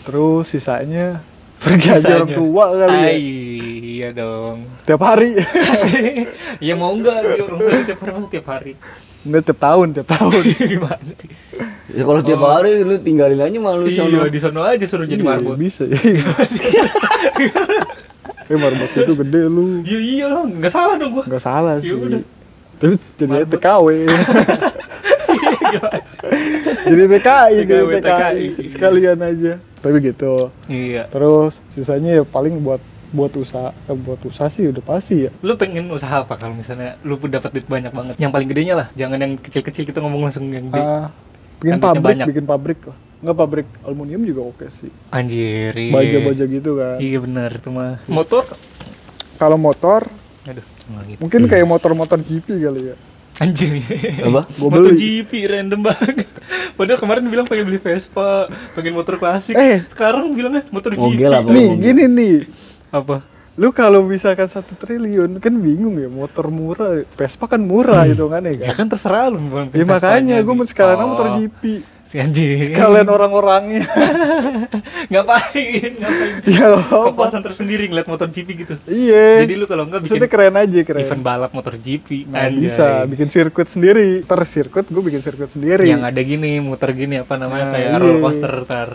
Terus 0.00 0.44
sisanya 0.46 1.06
pergi 1.58 1.88
aja 1.90 2.12
orang 2.16 2.32
tua 2.32 2.64
kali 2.70 2.94
ya. 2.94 3.08
Ay, 3.08 3.22
Iya 3.92 4.08
dong. 4.14 4.56
Tiap 4.86 5.02
hari. 5.02 5.36
ya 6.66 6.72
mau 6.72 6.88
enggak 6.90 7.20
dia 7.20 7.42
orang 7.42 7.58
tua 7.58 7.80
tiap 7.82 7.98
hari 7.98 8.12
masa 8.14 8.28
tiap 8.28 8.46
hari. 8.46 8.72
Enggak 9.20 9.42
tiap 9.44 9.58
tahun, 9.58 9.86
tiap 9.92 10.08
tahun. 10.08 10.42
Gimana 10.72 11.12
sih? 11.12 11.28
Ya 11.90 12.02
kalau 12.02 12.20
tiap 12.20 12.38
Oh. 12.38 12.48
hari 12.50 12.80
lu 12.80 12.96
tinggalin 12.96 13.36
aja 13.36 13.58
malu 13.58 13.84
Iya, 13.84 14.02
sono. 14.02 14.24
di 14.26 14.38
sono 14.38 14.60
aja 14.62 14.80
suruh 14.82 15.04
jadi 15.04 15.18
Iya, 15.18 15.28
marbot. 15.28 15.54
Bisa 15.54 15.84
ya. 15.84 15.98
eh 18.46 18.56
marbot 18.56 18.88
itu 18.88 19.12
gede 19.14 19.40
lu. 19.44 19.82
Iya 19.82 19.98
iya 20.00 20.26
lah, 20.26 20.42
enggak 20.42 20.70
salah 20.70 20.94
dong 20.96 21.12
gua. 21.12 21.24
Enggak 21.24 21.42
salah 21.42 21.74
Ya 21.76 21.84
sih. 21.84 21.94
udah. 21.94 22.22
Tapi 22.76 22.94
jadi 23.14 23.28
Marbot. 23.30 23.52
TKW. 23.54 23.86
Gimana 25.70 26.00
sih? 26.00 26.18
jadi 26.82 27.02
TKI, 27.08 27.54
TKW, 27.62 27.90
TKI. 28.00 28.44
Sekalian 28.66 29.18
aja. 29.20 29.52
Tapi 29.78 29.96
gitu. 30.02 30.48
Iya. 30.66 31.06
Terus 31.06 31.60
sisanya 31.70 32.10
ya 32.16 32.24
paling 32.24 32.58
buat 32.58 32.80
buat 33.10 33.32
usaha 33.34 33.74
eh, 33.74 33.96
buat 33.98 34.20
usaha 34.22 34.46
sih 34.46 34.70
udah 34.70 34.82
pasti 34.82 35.26
ya. 35.26 35.30
Lu 35.42 35.58
pengen 35.58 35.90
usaha 35.90 36.22
apa 36.22 36.38
kalau 36.38 36.54
misalnya 36.54 36.96
lu 37.02 37.18
pun 37.18 37.30
dapat 37.30 37.50
duit 37.50 37.66
banyak 37.66 37.90
banget? 37.90 38.14
Yang 38.22 38.30
paling 38.30 38.48
gedenya 38.48 38.74
lah, 38.78 38.86
jangan 38.94 39.18
yang 39.18 39.32
kecil-kecil 39.38 39.84
kita 39.86 39.98
ngomong 39.98 40.30
langsung 40.30 40.46
yang 40.50 40.70
gede. 40.70 40.80
Ah, 40.80 41.10
bikin 41.58 41.76
duitnya 41.76 41.90
pabrik, 41.90 42.06
banyak. 42.06 42.26
bikin 42.30 42.44
pabrik 42.46 42.80
lah. 42.86 42.96
Enggak 43.20 43.36
pabrik 43.36 43.68
aluminium 43.84 44.22
juga 44.24 44.42
oke 44.48 44.66
sih. 44.80 44.90
Anjir. 45.12 45.76
iya. 45.76 45.92
Baja-baja 45.92 46.44
gitu 46.48 46.70
kan. 46.80 46.96
Iya 46.96 47.18
benar 47.20 47.50
itu 47.52 47.68
mah. 47.68 48.00
Motor? 48.08 48.48
Kalau 49.36 49.56
motor 49.60 50.08
Aduh, 50.48 50.64
nggak 50.64 51.04
gitu. 51.04 51.20
mungkin 51.20 51.40
kayak 51.50 51.66
motor-motor 51.68 52.18
GP 52.24 52.48
kali 52.64 52.82
ya. 52.92 52.96
Anjir. 53.40 53.72
Apa? 54.28 54.48
Gua 54.56 54.68
motor 54.68 54.92
beli. 54.92 55.24
GP 55.24 55.30
random 55.48 55.80
banget. 55.84 56.28
Padahal 56.76 56.98
kemarin 57.00 57.24
bilang 57.28 57.46
pengen 57.48 57.68
beli 57.68 57.80
Vespa, 57.80 58.48
pengen 58.76 58.92
motor 58.96 59.16
klasik. 59.16 59.56
Eh. 59.56 59.84
sekarang 59.92 60.32
bilangnya 60.32 60.64
motor 60.72 60.92
GP. 60.92 61.28
Nih, 61.48 61.68
gini 61.76 62.04
nih. 62.08 62.36
Apa? 62.90 63.22
Lu 63.54 63.70
kalau 63.70 64.00
misalkan 64.02 64.46
satu 64.46 64.72
triliun 64.74 65.36
kan 65.36 65.52
bingung 65.52 65.94
ya 65.94 66.08
motor 66.08 66.48
murah, 66.48 67.02
Vespa 67.08 67.44
kan 67.46 67.60
murah 67.60 68.06
itu 68.06 68.24
kan 68.24 68.40
ya 68.42 68.52
Ya 68.52 68.72
kan. 68.72 68.86
kan 68.86 68.96
terserah 68.96 69.28
lu 69.28 69.38
Ya 69.70 69.84
makanya 69.84 70.36
gue 70.38 70.54
sekalian 70.64 70.98
Oh, 70.98 71.08
motor 71.08 71.26
GP. 71.36 71.62
Si 72.04 72.18
anjing. 72.18 72.66
Sekalian 72.68 73.06
orang-orangnya. 73.06 73.86
ngapain? 75.10 75.92
Ngapain? 75.94 76.42
ya? 76.48 76.66
Kepuasan 76.82 77.38
tersendiri 77.40 77.86
ngeliat 77.86 78.08
motor 78.08 78.26
GP 78.26 78.48
gitu. 78.58 78.74
Iya. 78.84 79.44
Jadi 79.44 79.54
lu 79.54 79.64
kalau 79.64 79.84
enggak 79.84 80.02
bikin 80.02 80.18
Maksudnya 80.18 80.30
keren 80.30 80.56
aja 80.56 80.80
keren. 80.82 81.00
event 81.02 81.22
balap 81.22 81.50
motor 81.52 81.74
GP 81.76 82.26
Nah, 82.26 82.46
anjay. 82.46 82.60
bisa 82.60 82.86
bikin 83.06 83.28
sirkuit 83.28 83.68
sendiri. 83.68 84.22
Ter 84.22 84.40
sirkuit 84.44 84.86
gue 84.86 85.02
bikin 85.04 85.20
sirkuit 85.20 85.50
sendiri. 85.50 85.86
yang 85.86 86.02
ada 86.02 86.18
gini 86.18 86.58
muter 86.58 86.90
gini 86.92 87.18
apa 87.18 87.34
namanya 87.36 87.66
Nah, 87.66 87.72
kayak 87.72 87.88
iya. 87.88 87.98
roller 87.98 88.18
coaster 88.20 88.52
tar 88.64 88.90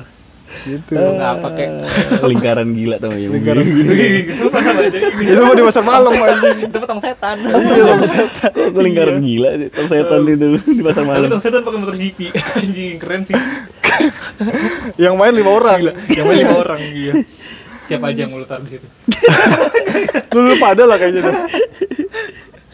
gitu. 0.63 0.91
lu 0.91 1.09
nggak 1.13 1.33
pakai 1.39 1.65
lingkaran 2.31 2.69
gila 2.71 2.95
tau 2.97 3.11
yang 3.11 3.31
Lingkaran 3.31 3.65
itu 3.65 4.43
mah 4.47 4.61
sama 4.61 4.79
aja 4.81 4.97
ini 4.97 5.23
Itu 5.25 5.41
mau 5.41 5.53
di 5.53 5.63
pasar 5.63 5.83
malam 5.83 6.11
anjing. 6.13 6.57
itu 6.63 6.77
petang 6.77 6.99
setan 6.99 7.35
Iya, 7.41 7.83
Bang. 7.85 8.01
Kok 8.71 8.81
lingkaran 8.81 9.17
gila 9.19 9.49
sih? 9.55 9.67
Setan 9.85 10.21
itu 10.25 10.47
di 10.59 10.81
pasar 10.81 11.03
malam. 11.03 11.27
petang 11.27 11.41
setan 11.41 11.61
pakai 11.61 11.79
motor 11.79 11.95
GP 11.95 12.19
anjing 12.55 12.95
keren 12.95 13.21
sih 13.21 13.35
Yang 15.03 15.13
main 15.13 15.33
lima 15.33 15.51
orang. 15.51 15.77
gila 15.79 15.93
yang 16.09 16.25
main 16.25 16.37
lima 16.41 16.55
orang 16.57 16.79
iya 16.83 17.13
siapa 17.85 18.09
aja 18.09 18.19
yang 18.21 18.33
lu 18.33 18.43
taruh 18.43 18.63
di 18.63 18.71
situ 18.73 18.87
Lu, 20.33 20.39
lu 20.43 20.55
pada 20.57 20.83
lah 20.83 20.97
kayaknya 20.97 21.21
tuh. 21.23 21.35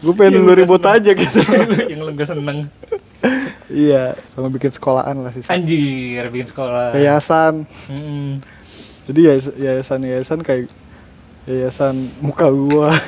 Gue 0.02 0.14
pengen 0.16 0.42
lu 0.42 0.50
ribut 0.50 0.82
aja 0.82 1.10
gitu. 1.12 1.38
yang 1.86 2.02
lu 2.02 2.10
gak 2.12 2.26
seneng 2.26 2.66
iya, 3.68 4.14
sama 4.30 4.48
bikin 4.48 4.70
sekolahan 4.70 5.16
lah 5.16 5.30
sih. 5.30 5.42
anjir 5.46 6.26
bikin 6.28 6.48
sekolah 6.48 6.90
Yayasan. 6.92 7.64
Mm-mm. 7.86 8.42
Jadi 9.02 9.20
yayas- 9.24 9.56
yayasan-yayasan 9.56 10.38
kayak 10.40 10.66
yayasan 11.44 11.94
muka 12.18 12.46
gua. 12.48 12.94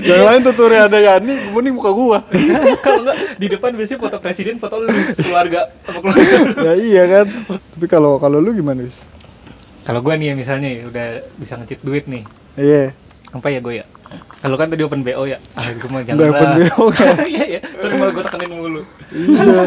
Yang 0.00 0.24
lain 0.24 0.40
tutorial 0.42 0.86
ada 0.86 0.98
Yani, 0.98 1.50
gua 1.50 1.60
nih 1.60 1.72
muka 1.72 1.90
gua. 1.90 2.18
kalau 2.84 3.00
enggak 3.02 3.16
di 3.36 3.46
depan 3.48 3.70
biasanya 3.72 3.98
foto 3.98 4.16
presiden 4.18 4.56
foto 4.56 4.76
lu 4.76 4.86
keluarga 5.14 5.72
sama 5.82 5.98
keluarga 6.00 6.36
lu. 6.36 6.48
ya 6.66 6.72
iya 6.76 7.02
kan. 7.06 7.26
Tapi 7.48 7.86
kalau 7.86 8.16
kalau 8.16 8.38
lu 8.38 8.52
gimana, 8.52 8.82
Wis? 8.82 9.00
kalau 9.82 10.00
gua 10.00 10.14
nih 10.14 10.30
ya 10.30 10.34
misalnya 10.34 10.68
ya, 10.68 10.82
udah 10.84 11.06
bisa 11.34 11.56
ngecit 11.56 11.80
duit 11.80 12.04
nih 12.04 12.24
Iya. 12.54 12.92
apa 13.28 13.48
ya 13.48 13.60
gue 13.60 13.74
ya 13.74 13.84
kalau 14.38 14.54
kan 14.54 14.66
tadi 14.66 14.82
open 14.82 15.00
BO 15.00 15.24
ya 15.24 15.38
ah 15.52 15.66
gue 15.68 15.88
mah 15.88 16.02
jangan 16.02 16.28
open 16.28 16.50
BO 16.60 16.84
kan. 16.94 17.14
iya 17.26 17.44
iya 17.48 17.60
sering 17.76 17.98
malah 17.98 18.12
gue 18.12 18.24
tekenin 18.24 18.50
mulu 18.52 18.82
Iya. 19.08 19.64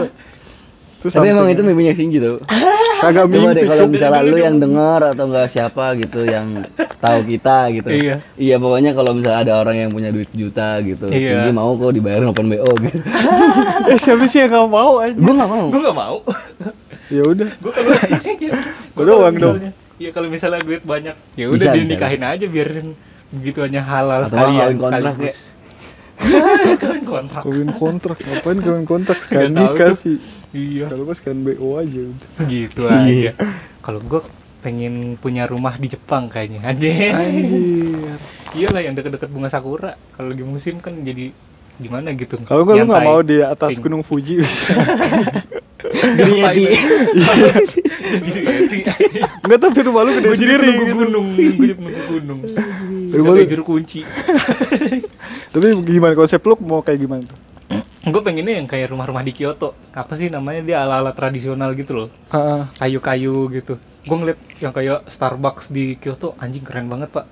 Terus 1.02 1.18
Tapi 1.18 1.34
emang 1.34 1.50
itu 1.50 1.66
mimpinya 1.66 1.98
Shinji 1.98 2.22
tau. 2.22 2.38
Kagak 3.02 3.26
Coba 3.26 3.34
mimpi. 3.34 3.58
deh 3.58 3.66
kalau 3.66 3.86
misalnya 3.90 4.22
lu 4.22 4.38
yang 4.38 4.62
denger 4.62 5.02
atau 5.10 5.26
enggak 5.26 5.50
siapa 5.50 5.98
gitu 5.98 6.22
yang 6.22 6.62
tahu 7.02 7.26
kita 7.26 7.58
gitu. 7.74 7.90
Iya. 7.90 8.16
Iya 8.38 8.56
pokoknya 8.56 8.94
kalau 8.94 9.12
misalnya 9.12 9.40
ada 9.42 9.54
orang 9.58 9.82
yang 9.82 9.90
punya 9.90 10.14
duit 10.14 10.30
sejuta 10.30 10.78
gitu, 10.80 11.10
Iya. 11.10 11.42
Cindy 11.42 11.52
mau 11.52 11.74
kok 11.74 11.90
dibayarin 11.90 12.30
open 12.30 12.46
BO 12.48 12.70
gitu. 12.80 13.02
Eh 13.90 13.98
siapa 13.98 14.30
sih 14.30 14.46
yang 14.46 14.54
gak 14.54 14.70
mau 14.70 15.02
aja? 15.02 15.18
Gue 15.18 15.34
nggak 15.34 15.50
mau. 15.50 15.66
gue 15.68 15.82
gak 15.82 15.98
mau 15.98 16.18
Ya 17.10 17.24
udah. 17.26 17.50
gue 17.50 17.72
kalau 17.74 17.92
Gua 18.94 19.04
doang 19.04 19.36
dong. 19.36 19.56
Iya 19.98 20.10
kalau 20.14 20.28
misalnya 20.30 20.62
duit 20.62 20.82
banyak, 20.82 21.18
ya 21.34 21.46
udah 21.48 21.58
bisa. 21.58 21.74
dinikahin 21.74 22.22
aja 22.22 22.46
biarin 22.46 22.94
begitu 23.32 23.60
hanya 23.64 23.82
halal 23.82 24.28
Atau 24.28 24.36
nggak 24.36 24.36
sekalian 24.36 24.60
kawin 24.62 24.78
kontrak, 24.78 25.14
sekaligus. 25.16 25.38
kawin 26.84 27.04
kontrak. 27.04 27.42
Kawin 27.42 27.70
kontrak, 27.74 28.18
ngapain 28.22 28.60
kawin 28.60 28.86
kontrak 28.86 29.20
sekalian 29.26 29.52
Nggak 29.52 29.64
tahu 29.64 29.76
nikah 29.76 29.92
sih. 29.98 30.18
Iya. 30.52 30.86
Kalau 30.92 31.04
pas 31.08 31.16
sekalian 31.18 31.42
BO 31.48 31.70
aja 31.80 32.02
udah. 32.06 32.30
Gitu 32.46 32.82
Iya. 32.84 33.00
aja. 33.00 33.32
Kalau 33.82 34.00
gue 34.04 34.22
pengen 34.62 35.18
punya 35.18 35.50
rumah 35.50 35.74
di 35.76 35.88
Jepang 35.90 36.30
kayaknya 36.30 36.62
aja. 36.62 36.90
Anjir. 37.18 38.18
Iyalah 38.52 38.82
yang 38.84 38.94
deket-deket 38.94 39.30
bunga 39.32 39.50
sakura. 39.50 39.98
Kalau 40.14 40.30
lagi 40.30 40.44
musim 40.46 40.78
kan 40.78 40.94
jadi 41.02 41.34
gimana 41.82 42.14
gitu. 42.14 42.38
Kalau 42.46 42.62
gua 42.62 42.78
lu 42.78 42.86
nggak 42.86 43.02
mau 43.02 43.26
di 43.26 43.42
atas 43.42 43.74
Pink. 43.74 43.82
Gunung 43.82 44.04
Fuji 44.06 44.38
bisa. 44.38 44.76
Gini 45.82 46.46
ya, 46.46 46.54
Di. 46.54 46.64
Enggak 49.42 49.60
tapi 49.66 49.80
rumah 49.82 50.06
lu 50.06 50.12
gede 50.14 50.28
Gue 50.30 50.38
sendiri 50.38 50.68
gunung, 50.94 51.26
gue 51.34 51.50
jadi 51.58 51.74
gunung. 52.06 52.40
Rumah 53.12 53.46
juru 53.48 53.64
kunci. 53.64 54.00
Tapi 55.54 55.66
gimana 55.84 56.16
konsep 56.16 56.40
lu 56.42 56.56
mau 56.64 56.80
kayak 56.80 57.00
gimana 57.00 57.24
tuh? 57.28 57.40
gue 58.02 58.22
pengennya 58.26 58.58
yang 58.58 58.66
kayak 58.66 58.90
rumah-rumah 58.90 59.22
di 59.22 59.30
Kyoto. 59.30 59.78
Apa 59.94 60.18
sih 60.18 60.34
namanya 60.34 60.62
dia 60.66 60.78
ala-ala 60.82 61.14
tradisional 61.14 61.78
gitu 61.78 61.94
loh. 61.94 62.10
Heeh. 62.34 62.62
Kayu-kayu 62.82 63.46
gitu. 63.54 63.78
Gue 64.02 64.18
ngeliat 64.18 64.40
yang 64.58 64.74
kayak 64.74 65.06
Starbucks 65.06 65.70
di 65.70 66.02
Kyoto, 66.02 66.34
anjing 66.42 66.66
keren 66.66 66.90
banget 66.90 67.14
pak. 67.14 67.30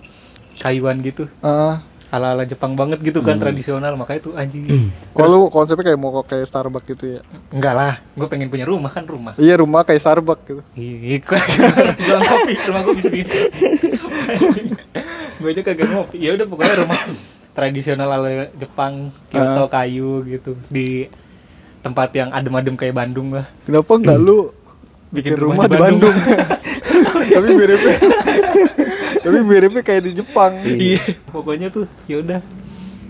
Kayuan 0.62 1.01
gitu. 1.01 1.25
Heeh. 1.41 1.75
Ala-ala 2.09 2.41
Jepang 2.41 2.74
banget 2.74 3.05
gitu 3.05 3.21
kan 3.21 3.38
tradisional 3.38 3.93
makanya 3.93 4.29
tuh 4.29 4.33
anjing. 4.33 4.65
Kalau 5.13 5.29
lu 5.29 5.53
konsepnya 5.53 5.93
kayak 5.93 6.00
mau 6.01 6.09
kayak 6.25 6.50
Starbucks 6.50 6.89
gitu 6.89 7.05
ya. 7.17 7.21
Enggak 7.53 7.74
lah, 7.77 7.93
gue 8.17 8.25
pengen 8.25 8.50
punya 8.50 8.65
rumah 8.65 8.89
kan 8.89 9.05
rumah. 9.05 9.38
Iya 9.38 9.62
rumah 9.62 9.86
kayak 9.86 10.01
Starbucks 10.01 10.41
gitu. 10.50 10.62
Iya, 10.74 11.21
kopi, 12.33 12.53
rumah 12.65 12.81
gue 12.81 12.93
bisa 12.98 13.09
bikin. 13.13 13.29
gue 15.39 15.50
aja 15.50 15.62
kagak 15.63 15.88
ngopi. 15.88 16.15
Ya 16.19 16.36
udah 16.36 16.46
pokoknya 16.46 16.75
rumah 16.79 17.00
tradisional 17.58 18.10
ala 18.10 18.29
Jepang, 18.53 19.10
Kyoto 19.27 19.65
kayu 19.67 20.24
gitu 20.24 20.53
di 20.67 21.08
tempat 21.79 22.12
yang 22.12 22.29
adem-adem 22.29 22.75
kayak 22.75 22.96
Bandung 22.96 23.31
lah. 23.31 23.48
Kenapa 23.63 23.91
enggak 23.96 24.19
lu 24.19 24.51
bikin 25.15 25.36
rumah 25.36 25.65
di 25.65 25.75
Bandung? 25.75 26.15
tapi 27.36 27.50
miripnya 27.51 27.96
tapi 29.19 29.39
miripnya 29.41 29.81
kayak 29.81 30.01
di 30.03 30.12
Jepang. 30.15 30.51
Iya, 30.62 31.01
pokoknya 31.27 31.67
tuh 31.69 31.88
ya 32.05 32.19
udah 32.19 32.39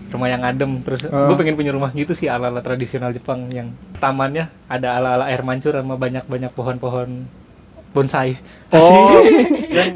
rumah 0.09 0.25
yang 0.25 0.41
adem 0.41 0.81
terus 0.81 1.05
Ah. 1.05 1.29
gue 1.29 1.37
pengen 1.37 1.53
punya 1.53 1.69
rumah 1.69 1.93
gitu 1.93 2.17
sih 2.17 2.25
ala-ala 2.25 2.65
tradisional 2.65 3.13
Jepang 3.13 3.45
yang 3.53 3.69
tamannya 4.01 4.49
ada 4.65 4.97
ala-ala 4.97 5.29
air 5.29 5.45
mancur 5.45 5.69
sama 5.69 6.01
banyak-banyak 6.01 6.49
pohon-pohon 6.49 7.29
bonsai. 7.93 8.37
Oh, 8.69 9.17
yang 9.73 9.89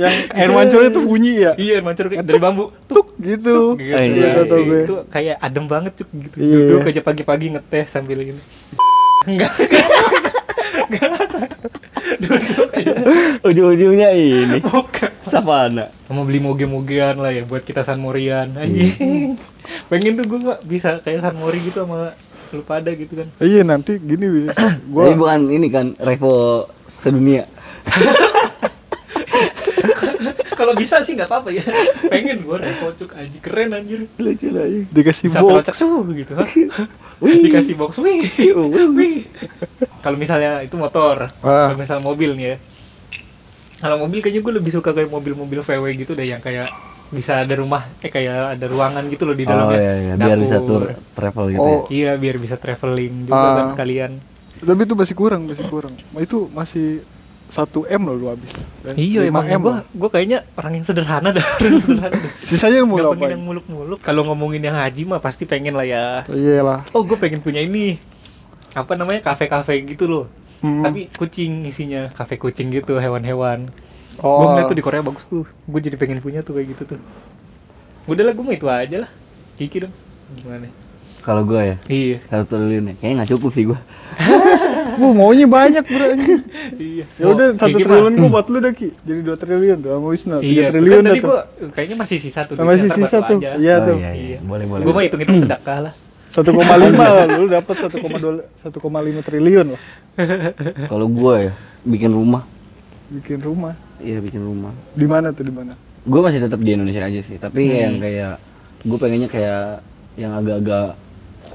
yang 0.00 0.14
air 0.32 0.48
mancurnya 0.48 0.88
tuh 0.88 1.04
bunyi 1.04 1.44
ya? 1.44 1.52
Iya, 1.60 1.72
air 1.80 1.84
mancur 1.84 2.08
kayak 2.08 2.24
dari 2.24 2.40
bambu. 2.40 2.72
Tuk 2.88 3.12
gitu. 3.20 3.76
gitu. 3.76 3.84
Iya, 3.84 3.96
Iya, 4.00 4.28
ya, 4.40 4.80
itu 4.88 4.94
kayak 5.12 5.36
adem 5.44 5.64
banget 5.68 5.92
cuk. 6.00 6.08
Gitu. 6.08 6.36
Iya. 6.40 6.56
duduk 6.72 6.88
aja 6.88 7.00
pagi-pagi 7.04 7.46
ngeteh 7.52 7.84
sambil 7.84 8.24
ini. 8.24 8.40
Enggak. 9.28 9.52
Duduk 12.20 12.68
aja 12.72 12.92
Ujung-ujungnya 13.44 14.08
ini. 14.16 14.58
bukan. 14.64 15.10
Savana. 15.28 15.92
sama 16.08 16.20
beli 16.24 16.40
moge-mogean 16.40 17.20
lah 17.20 17.32
ya 17.32 17.44
buat 17.44 17.64
kita 17.64 17.84
San 17.84 18.00
Morian. 18.00 18.56
Anjing. 18.56 19.36
Pengen 19.92 20.16
tuh 20.20 20.24
gue 20.28 20.40
Pak, 20.44 20.58
bisa 20.64 21.00
kayak 21.00 21.24
San 21.24 21.36
Mori 21.36 21.60
gitu 21.60 21.84
sama 21.84 22.12
lu 22.54 22.62
pada 22.62 22.94
gitu 22.94 23.18
kan. 23.18 23.28
Iya 23.42 23.66
nanti 23.66 23.98
gini 23.98 24.46
Gua 24.94 25.10
bukan 25.12 25.50
ini 25.50 25.66
kan 25.74 25.98
Revo 25.98 26.68
sedunia. 27.04 27.44
kalau 30.54 30.72
bisa 30.72 31.02
sih 31.02 31.12
nggak 31.12 31.26
apa-apa 31.26 31.50
ya 31.50 31.64
pengen 32.06 32.40
gue 32.40 32.56
cuk 32.96 33.10
anjing 33.12 33.42
keren 33.42 33.74
anjir 33.74 34.06
Lucu 34.16 34.48
lah 34.48 34.64
ya. 34.64 34.80
dikasih 34.88 35.22
bisa 35.26 35.38
box. 35.38 35.50
pelocak 35.50 35.76
suh 35.76 36.04
gitu 36.08 36.32
kan 36.32 36.48
dikasih 37.44 37.74
box 37.74 37.98
wih 37.98 38.22
wih 38.88 39.26
kalau 40.00 40.16
misalnya 40.16 40.62
itu 40.62 40.74
motor 40.74 41.28
Ah. 41.40 41.68
kalau 41.68 41.76
misalnya 41.76 42.02
mobil 42.02 42.30
nih 42.32 42.46
ya 42.46 42.56
kalau 43.76 44.00
mobil 44.00 44.18
kayaknya 44.18 44.40
gue 44.40 44.54
lebih 44.54 44.72
suka 44.72 44.90
kayak 44.90 45.10
mobil-mobil 45.10 45.60
VW 45.60 45.84
gitu 45.98 46.14
deh 46.14 46.24
yang 46.24 46.40
kayak 46.40 46.70
bisa 47.06 47.44
ada 47.44 47.54
rumah 47.54 47.84
eh 48.00 48.08
kayak 48.08 48.56
ada 48.56 48.64
ruangan 48.64 49.04
gitu 49.06 49.22
loh 49.24 49.36
di 49.36 49.44
Oh 49.44 49.50
dalamnya 49.50 49.78
iya, 49.78 49.92
iya. 50.00 50.14
biar 50.16 50.38
bisa 50.40 50.56
Dapur. 50.56 50.80
tur 50.80 50.84
travel 51.12 51.44
gitu 51.50 51.60
Oh. 51.62 51.82
iya 51.86 52.16
biar 52.16 52.36
bisa 52.38 52.56
traveling 52.56 53.28
juga 53.28 53.36
Ah. 53.36 53.54
kan 53.54 53.66
sekalian 53.70 54.12
Tapi 54.64 54.80
itu 54.88 54.94
masih 54.96 55.14
kurang, 55.14 55.42
masih 55.46 55.66
kurang. 55.68 55.94
Itu 56.16 56.48
masih 56.50 57.04
1 57.52 57.86
M 57.86 58.02
loh 58.08 58.16
lu 58.16 58.26
habis. 58.32 58.50
Iya 58.96 59.28
5 59.28 59.30
emang 59.30 59.44
M 59.46 59.60
gue 59.60 59.76
gue 59.84 60.08
kayaknya 60.10 60.38
orang 60.56 60.80
yang 60.80 60.84
sederhana 60.86 61.28
dah 61.30 61.44
orang 61.60 61.70
yang 61.70 61.82
sederhana 61.84 62.16
dah. 62.16 62.32
Sisanya 62.42 62.78
mau 62.82 62.96
pengen 62.96 63.14
ngapain? 63.14 63.32
yang 63.36 63.44
muluk-muluk. 63.44 63.98
Kalau 64.00 64.22
ngomongin 64.26 64.64
yang 64.64 64.74
haji 64.74 65.04
mah 65.04 65.20
pasti 65.20 65.44
pengen 65.44 65.76
lah 65.76 65.86
ya. 65.86 66.24
Iya 66.32 66.64
lah. 66.64 66.80
oh 66.96 67.04
gue 67.04 67.14
pengen 67.20 67.44
punya 67.44 67.60
ini. 67.60 68.00
Apa 68.74 68.96
namanya? 68.98 69.22
Kafe-kafe 69.22 69.84
gitu 69.84 70.08
loh. 70.08 70.26
Hmm. 70.64 70.80
tapi 70.80 71.12
kucing 71.12 71.68
isinya. 71.68 72.08
Kafe 72.08 72.40
kucing 72.40 72.72
gitu 72.72 72.96
hewan-hewan. 72.96 73.68
Oh. 74.18 74.40
gue 74.40 74.46
ngeliat 74.56 74.66
tuh 74.72 74.78
di 74.80 74.84
Korea 74.84 75.04
bagus 75.04 75.28
tuh. 75.28 75.44
Gue 75.68 75.80
jadi 75.84 76.00
pengen 76.00 76.24
punya 76.24 76.40
tuh 76.40 76.56
kayak 76.56 76.72
gitu 76.74 76.96
tuh. 76.96 77.00
Udah 78.08 78.24
lah 78.24 78.32
gue 78.32 78.44
mah 78.44 78.56
itu 78.56 78.66
aja 78.66 78.96
lah. 79.04 79.10
Kiki 79.60 79.84
dong. 79.84 79.94
Gimana 80.32 80.83
Kalau 81.24 81.42
gue 81.42 81.56
ya 81.58 81.76
iya 81.88 82.18
satu 82.26 82.54
triliun 82.54 82.84
ya. 82.86 82.94
Kayaknya 82.94 83.14
nggak 83.18 83.30
cukup 83.32 83.50
sih 83.50 83.64
gue. 83.64 83.78
Gua 84.94 85.10
maunya 85.18 85.42
banyak 85.44 85.82
bro 85.82 86.06
iya 86.76 87.04
Ya 87.14 87.24
udah 87.26 87.46
Oh, 87.50 87.56
1 87.56 87.66
Kiki 87.66 87.74
mah- 87.74 87.88
triliun 87.88 88.14
gua 88.14 88.28
buat 88.30 88.46
lu 88.46 88.58
dah 88.60 88.72
Ki. 88.72 88.88
Jadi 89.00 89.20
2 89.22 89.34
triliun 89.34 89.76
tuh 89.80 89.90
sama 89.90 90.06
Wisnu. 90.06 90.36
3 90.36 90.44
iya 90.44 90.64
triliun 90.68 90.94
kan 90.94 91.04
tadi 91.06 91.18
tuh. 91.18 91.26
gue 91.26 91.38
kayaknya 91.72 91.96
masih 91.96 92.18
sisa 92.18 92.40
tuh 92.42 92.54
masih 92.56 92.88
sisa 92.88 93.18
tuh. 93.20 93.38
Iya 93.40 93.74
Oh, 93.74 93.86
tuh. 93.86 93.96
iya, 93.96 94.10
iya. 94.12 94.38
Boleh 94.40 94.64
boleh. 94.64 94.82
gue 94.82 94.92
mah 94.92 95.02
hitung-hitung 95.02 95.38
sedekah 95.40 95.78
lah 95.82 95.94
1,5 96.30 96.50
lah, 96.50 97.26
lu 97.38 97.46
dapat 97.48 97.74
1,2 97.78 98.42
1,5 98.60 98.74
triliun 99.22 99.66
lah 99.70 99.80
Kalau 100.86 101.06
gue 101.08 101.34
ya 101.40 101.52
bikin 101.82 102.10
rumah. 102.10 102.42
bikin 103.06 103.38
rumah. 103.38 103.74
Iya 103.96 104.18
bikin 104.18 104.42
rumah. 104.42 104.74
Di 104.92 105.06
mana 105.06 105.30
tuh 105.30 105.42
di 105.42 105.50
mana? 105.50 105.72
Gue 106.02 106.20
masih 106.20 106.38
tetap 106.38 106.58
di 106.58 106.70
Indonesia 106.70 107.00
aja 107.00 107.20
sih. 107.20 107.36
Tapi 107.36 107.62
Hmm. 107.62 107.78
yang 107.78 107.94
kayak 107.98 108.32
gue 108.80 108.98
pengennya 108.98 109.26
kayak 109.26 109.82
yang 110.14 110.32
agak-agak 110.32 110.98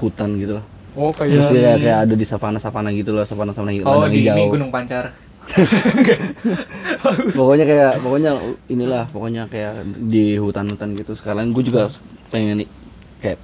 hutan 0.00 0.34
gitu 0.36 0.56
lah. 0.56 0.64
Oh 0.92 1.12
Terus 1.12 1.46
kayak 1.46 1.52
dia 1.52 1.72
kayak 1.78 1.98
ada 2.02 2.14
di 2.16 2.26
savana-savana 2.26 2.90
gitu 2.90 3.10
loh, 3.12 3.22
savana-savana 3.22 3.70
gitu. 3.70 3.84
oh 3.84 4.04
di 4.04 4.20
ini 4.20 4.26
hijau. 4.26 4.50
Gunung 4.50 4.70
Pancar 4.70 5.12
pokoknya 7.32 7.64
kayak 7.64 7.92
pokoknya 8.00 8.30
inilah 8.66 9.04
pokoknya 9.08 9.42
kayak 9.46 9.72
di 10.04 10.36
hutan-hutan 10.36 10.94
gitu 10.94 11.12
sekarang 11.14 11.50
gue 11.50 11.64
juga 11.64 11.90
pengen 12.28 12.62
nih 12.62 12.68
kayak 13.18 13.38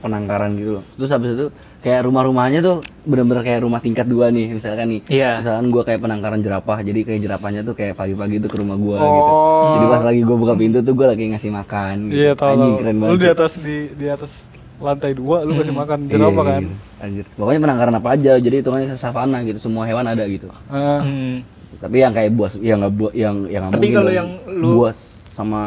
penangkaran 0.00 0.54
gitu 0.54 0.80
loh 0.80 0.84
terus 0.96 1.10
habis 1.10 1.34
itu 1.34 1.46
kayak 1.80 2.04
rumah-rumahnya 2.04 2.60
tuh 2.60 2.76
bener-bener 3.04 3.40
kayak 3.42 3.60
rumah 3.60 3.80
tingkat 3.80 4.04
dua 4.04 4.28
nih 4.28 4.48
misalkan 4.50 4.88
nih 4.90 5.00
Iya. 5.08 5.40
misalkan 5.40 5.66
gue 5.68 5.82
kayak 5.82 6.00
penangkaran 6.00 6.40
jerapah 6.40 6.78
jadi 6.80 7.00
kayak 7.02 7.20
jerapahnya 7.20 7.60
tuh 7.62 7.74
kayak 7.74 7.94
pagi-pagi 7.94 8.36
tuh 8.38 8.48
ke 8.48 8.56
rumah 8.56 8.76
gue 8.76 8.96
gitu 8.96 9.30
Oh. 9.30 9.76
jadi 9.76 9.86
pas 9.88 10.02
lagi 10.02 10.20
gue 10.20 10.36
buka 10.36 10.54
pintu 10.54 10.78
tuh 10.80 10.94
gue 10.94 11.06
lagi 11.06 11.24
ngasih 11.26 11.52
makan 11.52 11.94
gitu. 12.08 12.16
Iya 12.18 12.32
tahu. 12.32 12.48
anjing 12.50 12.70
tahu. 12.70 12.80
keren 12.80 12.96
Lu 13.02 13.16
di 13.18 13.28
atas 13.28 13.52
di 13.56 13.76
di 13.92 14.06
atas 14.08 14.32
lantai 14.80 15.12
dua 15.12 15.36
lu 15.42 15.52
kasih 15.52 15.70
makan 15.70 15.98
jerapah 16.04 16.32
Iya, 16.34 16.50
kan? 16.50 16.62
gitu. 16.62 16.74
anjir 16.98 17.24
pokoknya 17.32 17.60
penangkaran 17.60 17.94
apa 17.94 18.08
aja 18.10 18.32
jadi 18.36 18.54
hitungannya 18.58 18.88
savana 18.94 19.38
gitu 19.42 19.58
semua 19.60 19.84
hewan 19.84 20.04
ada 20.04 20.24
gitu 20.24 20.48
Ah. 20.66 21.00
Hmm. 21.00 21.44
tapi 21.76 21.96
yang 21.98 22.10
kayak 22.10 22.30
buas 22.30 22.52
yang 22.58 22.78
nggak 22.78 22.94
buas 22.94 23.12
yang 23.14 23.36
yang 23.46 23.62
nggak 23.62 23.72
Tapi 23.72 23.84
mungkin 23.86 23.98
kalau 23.98 24.12
yang 24.12 24.28
lu- 24.46 24.74
buas 24.74 24.96
sama 25.30 25.60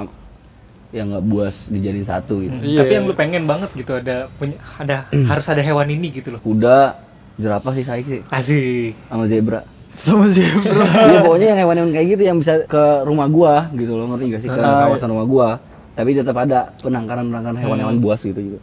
yang 0.92 1.10
nggak 1.10 1.26
buas 1.26 1.56
dijadiin 1.68 2.04
satu 2.04 2.38
gitu 2.40 2.54
Hmm. 2.54 2.66
Iya. 2.68 2.80
Tapi 2.80 2.92
yang 2.92 3.06
lu 3.06 3.14
pengen 3.14 3.44
banget 3.44 3.70
gitu 3.72 3.92
ada 3.94 4.16
punya 4.32 4.58
ada 4.76 4.96
harus 5.10 5.46
ada 5.48 5.58
hewan 5.60 5.88
ini 5.88 6.08
gitu 6.12 6.30
loh. 6.30 6.42
kuda 6.42 6.98
jerapah 7.36 7.72
sih 7.72 7.82
saya 7.82 8.02
sih 8.02 8.22
Asik. 8.28 8.94
sama 9.04 9.26
zebra 9.26 9.62
Sama 9.96 10.26
zebra. 10.28 10.86
Iya 11.08 11.22
pokoknya 11.22 11.48
yang 11.50 11.60
hewan-hewan 11.60 11.92
kayak 11.92 12.08
gitu 12.12 12.24
yang 12.24 12.38
bisa 12.38 12.62
ke 12.64 12.84
rumah 13.04 13.26
gua 13.28 13.70
gitu 13.72 13.90
loh 13.92 14.06
ngerti 14.08 14.26
gak 14.28 14.42
sih 14.42 14.50
ke 14.50 14.58
Ah, 14.60 14.86
kawasan 14.86 15.10
rumah 15.10 15.26
gua 15.26 15.48
tapi 15.94 16.10
tetap 16.12 16.34
ada 16.36 16.74
penangkaran 16.78 17.26
penangkaran 17.26 17.58
hewan-hewan 17.60 17.98
buas 18.00 18.18
gitu 18.20 18.38
juga 18.38 18.60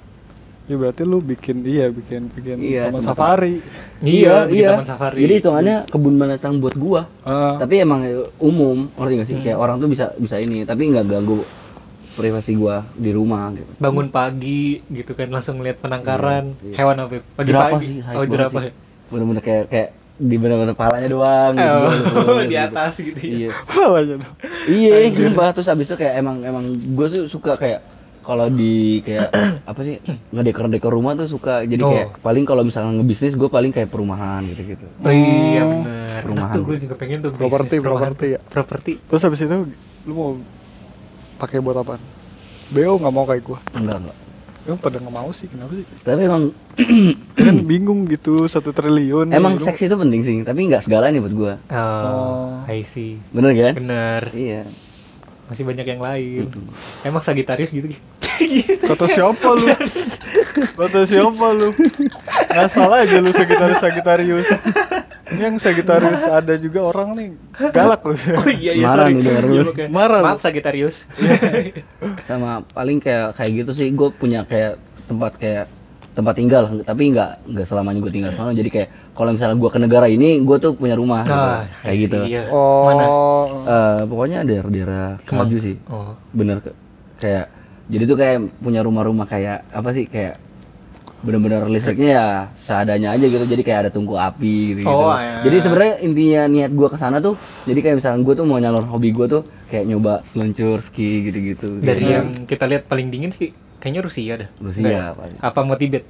Ya 0.70 0.78
berarti 0.78 1.02
lu 1.02 1.18
bikin 1.18 1.66
iya 1.66 1.90
bikin 1.90 2.30
bikin 2.30 2.62
Iya, 2.62 2.86
taman 2.86 3.02
safari. 3.02 3.58
Iya, 3.98 4.46
bikin 4.46 4.70
taman 4.70 4.86
safari. 4.86 5.18
jadi 5.18 5.32
hitungannya 5.36 5.76
kebun 5.84 6.14
binatang 6.14 6.62
buat 6.62 6.78
gua 6.78 7.10
Ah. 7.20 7.58
tapi 7.58 7.82
emang 7.82 8.06
umum 8.38 8.86
ngerti 8.94 9.14
gak 9.16 9.26
sih 9.26 9.36
kayak 9.42 9.58
orang 9.58 9.76
tuh 9.76 9.90
bisa 9.90 10.14
bisa 10.14 10.38
ini 10.38 10.62
tapi 10.62 10.86
nggak 10.86 11.10
ganggu 11.10 11.42
privasi 12.12 12.54
gua 12.54 12.86
di 12.94 13.10
rumah 13.10 13.50
gitu 13.50 13.66
Bangun 13.76 14.08
pagi 14.08 14.78
gitu 14.86 15.10
kan 15.10 15.26
langsung 15.28 15.58
ngeliat 15.58 15.82
penangkaran 15.82 16.54
Iya, 16.56 16.62
iya. 16.64 16.76
hewan 16.78 16.96
apa? 17.00 17.18
jerapah 17.18 17.34
Pagi-pagi. 17.74 17.84
sih 17.84 17.96
saya 17.98 18.14
Oh, 18.14 18.24
jerapah. 18.24 18.62
ya? 18.62 18.72
bener-bener 19.10 19.42
kayak 19.42 19.64
kayak 19.66 19.88
di 20.16 20.36
benar-benar 20.36 20.76
palanya 20.76 21.08
doang 21.08 21.52
gitu. 21.56 21.78
Oh, 22.14 22.38
di 22.46 22.52
gitu. 22.52 22.62
atas 22.62 22.92
gitu 22.94 23.18
ya. 23.18 23.26
Iya. 23.26 23.50
Malahnya 23.68 24.14
dong. 24.16 24.34
Iya, 24.70 24.94
sumpah 25.10 25.46
terus 25.50 25.66
abis 25.66 25.84
itu 25.84 25.96
kayak 25.96 26.14
emang 26.14 26.36
emang 26.40 26.62
gue 26.70 27.06
tuh 27.10 27.22
suka 27.26 27.56
kayak 27.56 27.82
kalau 28.30 28.46
di 28.46 28.74
kayak 29.00 29.28
apa 29.66 29.80
sih 29.80 29.98
ngedekor-dekor 30.30 30.90
rumah 30.90 31.12
tuh 31.14 31.26
suka 31.26 31.62
jadi 31.62 31.80
Oh. 31.80 31.90
kayak 31.90 32.08
paling 32.20 32.44
kalau 32.44 32.62
misalnya 32.62 32.94
ngebisnis 32.94 33.34
gue 33.34 33.48
paling 33.48 33.68
kayak 33.68 33.88
perumahan 33.88 34.46
gitu-gitu. 34.46 34.86
Oh 34.98 35.10
iya 35.10 35.62
benar. 35.64 36.20
Perumahan. 36.22 36.54
Tuh 36.54 36.62
gue 36.64 36.76
juga 36.78 36.94
pengen 36.94 37.18
tuh 37.18 37.30
bisnis 37.30 37.42
Properti, 37.42 37.74
perumahan. 37.76 38.02
properti 38.08 38.26
ya. 38.28 38.38
Properti. 38.40 38.92
Terus 39.02 39.22
habis 39.24 39.40
itu 39.40 39.56
lu 40.00 40.12
mau 40.12 40.30
pakai 41.36 41.58
buat 41.58 41.74
apaan? 41.74 41.98
BO 42.70 42.94
nggak 42.96 43.10
mau 43.10 43.24
kayak 43.24 43.42
gua. 43.42 43.58
Enggak 43.72 43.98
enggak. 43.98 44.18
Emang 44.60 44.76
pada 44.78 44.96
nggak 44.96 45.14
mau 45.16 45.30
sih, 45.30 45.48
kenapa 45.48 45.72
sih? 45.72 45.86
Tapi 45.98 46.20
emang 46.22 46.42
kan 47.34 47.54
bingung 47.64 48.04
gitu 48.06 48.44
satu 48.44 48.70
triliun. 48.70 49.32
emang 49.32 49.56
Lu- 49.56 49.64
seks 49.64 49.80
itu 49.80 49.92
penting 49.92 50.20
sih, 50.20 50.36
tapi 50.40 50.68
nggak 50.68 50.84
segalanya 50.84 51.18
buat 51.18 51.34
gue. 51.34 51.54
Oh, 51.66 51.74
Oh. 51.74 52.48
I 52.68 52.84
see. 52.84 53.16
Bener 53.30 53.50
kan? 53.52 53.72
Bener. 53.74 54.22
Iya. 54.30 54.62
Masih 55.50 55.66
banyak 55.66 55.82
yang 55.82 55.98
lain. 55.98 56.46
Emang 57.02 57.26
Sagitarius 57.26 57.74
gitu. 57.74 57.90
Kata 58.86 59.04
siapa 59.10 59.48
lu? 59.58 59.66
Kata 60.78 61.02
siapa 61.02 61.46
lu? 61.50 61.74
Ngasal 62.54 62.90
aja 62.94 63.18
lu 63.18 63.34
Sagitarius 63.34 63.82
Sagitarius. 63.82 64.46
Ini 65.30 65.42
yang 65.50 65.56
Sagitarius 65.58 66.22
ada 66.26 66.54
juga 66.54 66.86
orang 66.86 67.18
nih 67.18 67.28
galak 67.74 68.06
lu. 68.06 68.14
Oh 68.14 68.46
iya 68.46 68.78
iya 68.78 68.86
Marah 68.86 69.06
sorry. 69.10 69.14
nih 69.18 69.22
denger 69.26 69.44
lu. 69.44 69.54
Iya. 69.54 69.86
Marah. 69.90 70.22
Maaf 70.22 70.38
Sagitarius. 70.38 71.02
Sama 72.30 72.62
paling 72.70 73.02
kayak 73.02 73.34
kayak 73.34 73.50
gitu 73.66 73.70
sih, 73.74 73.90
gue 73.90 74.08
punya 74.14 74.46
kayak 74.46 74.78
tempat 75.10 75.34
kayak 75.34 75.66
tempat 76.10 76.34
tinggal, 76.34 76.62
tapi 76.82 77.02
nggak 77.08 77.30
nggak 77.46 77.64
selamanya 77.64 77.98
gue 78.00 78.12
tinggal 78.12 78.32
sana. 78.32 78.50
Jadi 78.50 78.68
kayak 78.68 78.88
kalau 79.12 79.30
misalnya 79.30 79.56
gue 79.56 79.70
ke 79.70 79.78
negara 79.78 80.06
ini, 80.06 80.38
gue 80.38 80.56
tuh 80.56 80.72
punya 80.72 80.92
rumah, 80.92 81.22
gitu. 81.22 81.32
Ah, 81.32 81.62
kayak 81.80 81.96
gitu. 82.00 82.18
iya. 82.24 82.42
Oh. 82.48 82.82
Mana? 82.84 83.04
Eh, 83.62 84.00
pokoknya 84.04 84.38
daerah-daerah 84.42 85.06
Kemaju 85.22 85.56
sih. 85.56 85.76
Oh. 85.86 86.12
bener 86.30 86.58
ke- 86.58 86.76
kayak 87.16 87.46
jadi 87.86 88.02
tuh 88.04 88.16
kayak 88.16 88.36
punya 88.56 88.80
rumah-rumah 88.80 89.24
kayak 89.24 89.66
apa 89.68 89.90
sih 89.90 90.04
kayak 90.04 90.38
bener-bener 91.20 91.68
listriknya 91.68 92.08
ya 92.10 92.26
seadanya 92.58 93.12
aja 93.12 93.20
gitu 93.22 93.44
jadi 93.44 93.60
kayak 93.60 93.78
ada 93.78 93.90
tungku 93.90 94.16
api 94.16 94.56
gitu, 94.72 94.88
Oh, 94.88 95.12
iya. 95.12 95.36
jadi 95.42 95.56
sebenarnya 95.60 95.94
intinya 96.00 96.42
niat 96.48 96.72
gua 96.72 96.88
ke 96.88 96.96
sana 96.96 97.20
tuh 97.20 97.36
jadi 97.62 97.76
kayak 97.78 97.96
misalnya 97.98 98.24
gua 98.24 98.34
tuh 98.34 98.46
mau 98.46 98.56
nyalur 98.56 98.88
hobi 98.88 99.12
gua 99.12 99.28
tuh 99.28 99.42
kayak 99.68 99.84
nyoba 99.84 100.24
seluncur 100.24 100.80
ski 100.80 101.28
gitu-gitu 101.28 101.76
Dari 101.78 102.00
Gitu. 102.00 102.08
yang 102.08 102.26
kita 102.48 102.64
lihat 102.64 102.88
paling 102.88 103.12
dingin 103.12 103.30
sih 103.30 103.52
kayaknya 103.80 104.02
Rusia 104.02 104.32
dah. 104.36 104.48
Rusia 104.56 104.84
Nggak? 104.84 105.12
paling. 105.14 105.36
Apa 105.40 105.58
mau 105.62 105.74
Tibet? 105.74 106.04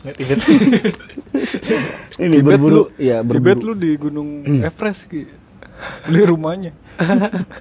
Nggak 0.00 0.14
Tibet. 0.16 0.38
ini 2.22 2.36
Tibet 2.36 2.56
berburu 2.56 2.72
lu, 2.72 2.82
ya 2.96 3.20
Tibet 3.20 3.58
berburu 3.58 3.66
lu 3.66 3.74
di 3.76 3.90
Gunung 3.94 4.28
Everest 4.62 5.06
Ki. 5.06 5.26
Beli 6.06 6.22
rumahnya. 6.24 6.72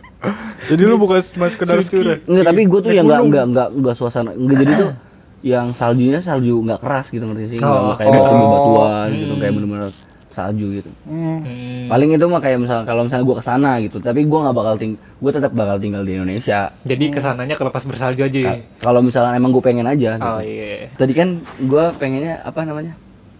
Jadi 0.65 0.81
lu 0.81 0.95
bukan 0.95 1.19
cuma 1.27 1.45
sekedar 1.47 1.77
ski. 1.79 2.01
Enggak, 2.23 2.45
tapi 2.47 2.61
gue 2.63 2.79
tuh 2.81 2.89
yang 2.89 3.05
enggak 3.05 3.21
enggak 3.21 3.43
enggak 3.45 3.67
enggak 3.71 3.95
suasana 3.95 4.31
enggak 4.31 4.57
jadi 4.59 4.71
tuh 4.75 4.91
yang 5.53 5.67
saljunya 5.71 6.19
salju 6.19 6.57
enggak 6.57 6.79
keras 6.79 7.05
gitu 7.07 7.21
ngerti 7.23 7.43
sih 7.47 7.57
enggak 7.59 7.81
Oh. 7.83 7.93
kayak 7.93 8.09
batu 8.11 8.33
Oh. 8.33 8.49
batuan 8.49 9.07
gitu 9.11 9.29
Hmm. 9.29 9.41
kayak 9.43 9.53
bener-bener 9.53 9.91
salju 10.35 10.67
gitu 10.75 10.91
Hmm. 11.03 11.39
Hmm. 11.39 11.87
paling 11.87 12.11
itu 12.11 12.25
mah 12.25 12.37
kayak 12.37 12.59
misal 12.59 12.83
kalau 12.83 13.01
misalnya 13.01 13.23
gue 13.23 13.35
ke 13.35 13.45
sana 13.45 13.71
gitu 13.79 13.97
tapi 13.97 14.21
gue 14.21 14.35
nggak 14.37 14.51
bakal 14.53 14.75
ting 14.75 14.93
gue 14.93 15.31
tetap 15.31 15.51
bakal 15.51 15.77
tinggal 15.77 16.01
di 16.01 16.13
Indonesia 16.13 16.69
Jadi 16.83 17.05
ke 17.07 17.17
sananya 17.17 17.55
kelepas 17.55 17.81
bersalju 17.81 18.21
aja. 18.21 18.39
Ka- 18.51 18.61
kalau 18.83 18.99
misalnya 18.99 19.33
emang 19.33 19.49
gue 19.49 19.63
pengen 19.63 19.85
aja 19.85 20.09
gitu. 20.13 20.27
Oh 20.27 20.39
iya. 20.39 20.91
tadi 20.91 21.11
kan 21.11 21.29
gue 21.57 21.83
pengennya 21.95 22.41
apa 22.41 22.61
namanya 22.61 22.93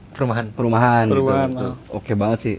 Perumahan. 0.10 0.48
perumahan, 0.50 1.06
Perumahan, 1.06 1.50
gitu, 1.52 1.68
oke 1.92 2.12
banget 2.16 2.40
sih 2.40 2.56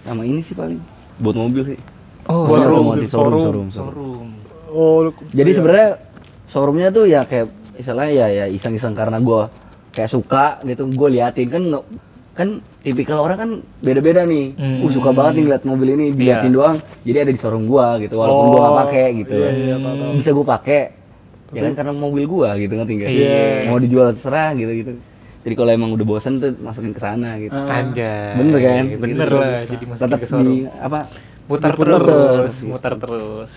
sama 0.00 0.22
ini 0.22 0.38
sih 0.38 0.54
paling 0.54 0.78
buat 1.18 1.34
mobil 1.34 1.62
sih 1.66 1.80
Oh, 2.22 2.46
Buat 2.46 2.58
showroom, 2.60 2.86
showroom. 2.86 3.10
showroom, 3.10 3.42
showroom. 3.42 3.68
Showroom. 3.68 4.28
Oh, 4.68 4.98
jadi 5.28 5.44
iya. 5.44 5.56
sebenarnya 5.58 5.88
showroomnya 6.46 6.88
tuh 6.88 7.04
ya 7.04 7.20
kayak 7.22 7.50
istilahnya 7.74 8.12
ya 8.14 8.26
ya 8.32 8.46
iseng-iseng 8.46 8.94
karena 8.94 9.18
gue 9.18 9.42
kayak 9.90 10.06
suka 10.08 10.62
gitu 10.62 10.86
gue 10.86 11.08
liatin 11.10 11.48
kan 11.48 11.62
kan 12.32 12.48
tipikal 12.80 13.20
orang 13.20 13.36
kan 13.36 13.50
beda-beda 13.78 14.24
nih 14.24 14.56
Hmm. 14.56 14.80
uh 14.80 14.90
suka 14.90 15.10
banget 15.10 15.32
nih 15.34 15.42
ngeliat 15.44 15.64
mobil 15.64 15.88
ini 15.90 16.06
diliatin 16.10 16.48
Iya. 16.48 16.56
doang 16.56 16.76
jadi 17.02 17.16
ada 17.20 17.30
di 17.30 17.38
showroom 17.38 17.64
gua 17.64 17.96
gitu 17.98 18.14
walaupun 18.16 18.46
gua 18.48 18.58
nggak 18.58 18.72
Oh, 18.72 18.80
pakai 18.82 19.06
gitu 19.18 19.36
iya, 19.36 19.50
iya, 19.52 19.74
tahu, 19.76 19.94
tahu. 19.94 20.12
bisa 20.16 20.30
gua 20.32 20.46
pakai 20.50 20.80
ya 21.50 21.60
kan 21.60 21.72
karena 21.74 21.92
mobil 21.92 22.24
gua 22.24 22.50
gitu 22.56 22.72
ngerti 22.72 22.92
nggak 22.94 23.10
Iya. 23.10 23.40
mau 23.66 23.76
dijual 23.76 24.06
terserah 24.10 24.50
gitu 24.54 24.72
gitu 24.74 24.92
jadi 25.42 25.54
kalau 25.54 25.70
emang 25.70 25.90
udah 25.92 26.06
bosen 26.06 26.32
tuh 26.38 26.54
masukin 26.56 26.90
ke 26.90 27.00
sana 27.00 27.36
gitu 27.36 27.52
Ah. 27.52 27.78
Anjay. 27.78 28.32
bener 28.34 28.58
kan 28.58 28.84
Bener 28.96 29.26
Gitu. 29.26 29.36
lah 29.36 29.60
jadi 29.66 29.84
masukin 29.84 30.00
tetap 30.00 30.18
ke 30.18 30.26
showroom. 30.26 30.46
di 30.46 30.56
apa 30.72 31.00
Mutar 31.42 31.70
diputar 31.70 32.00
terus, 32.00 32.54
mutar 32.62 32.94
terus. 32.96 33.52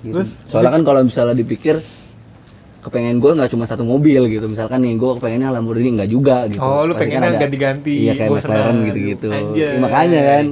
Gitu. 0.00 0.14
Terus, 0.14 0.28
soalnya 0.46 0.72
kan 0.72 0.82
kalau 0.82 1.00
misalnya 1.04 1.36
dipikir 1.36 1.78
kepengen 2.88 3.16
gue 3.16 3.32
nggak 3.34 3.50
cuma 3.50 3.64
satu 3.64 3.82
mobil 3.82 4.26
gitu 4.26 4.46
misalkan 4.46 4.80
nih 4.80 4.94
gue 4.94 5.10
kepengennya 5.14 5.48
Lamborghini 5.50 5.90
nggak 5.94 6.08
juga 6.08 6.36
gitu 6.46 6.58
Oh, 6.58 6.82
lu 6.82 6.92
Pasti 6.92 7.04
kan 7.06 7.08
pengennya 7.14 7.30
ada- 7.30 7.40
ganti-ganti, 7.40 7.94
iya 8.00 8.12
kayak. 8.14 8.30
McLaren 8.32 8.76
gitu-gitu 8.84 9.28
Anjay. 9.28 9.60
Ya, 9.60 9.68
makanya 9.76 10.20
kan 10.26 10.46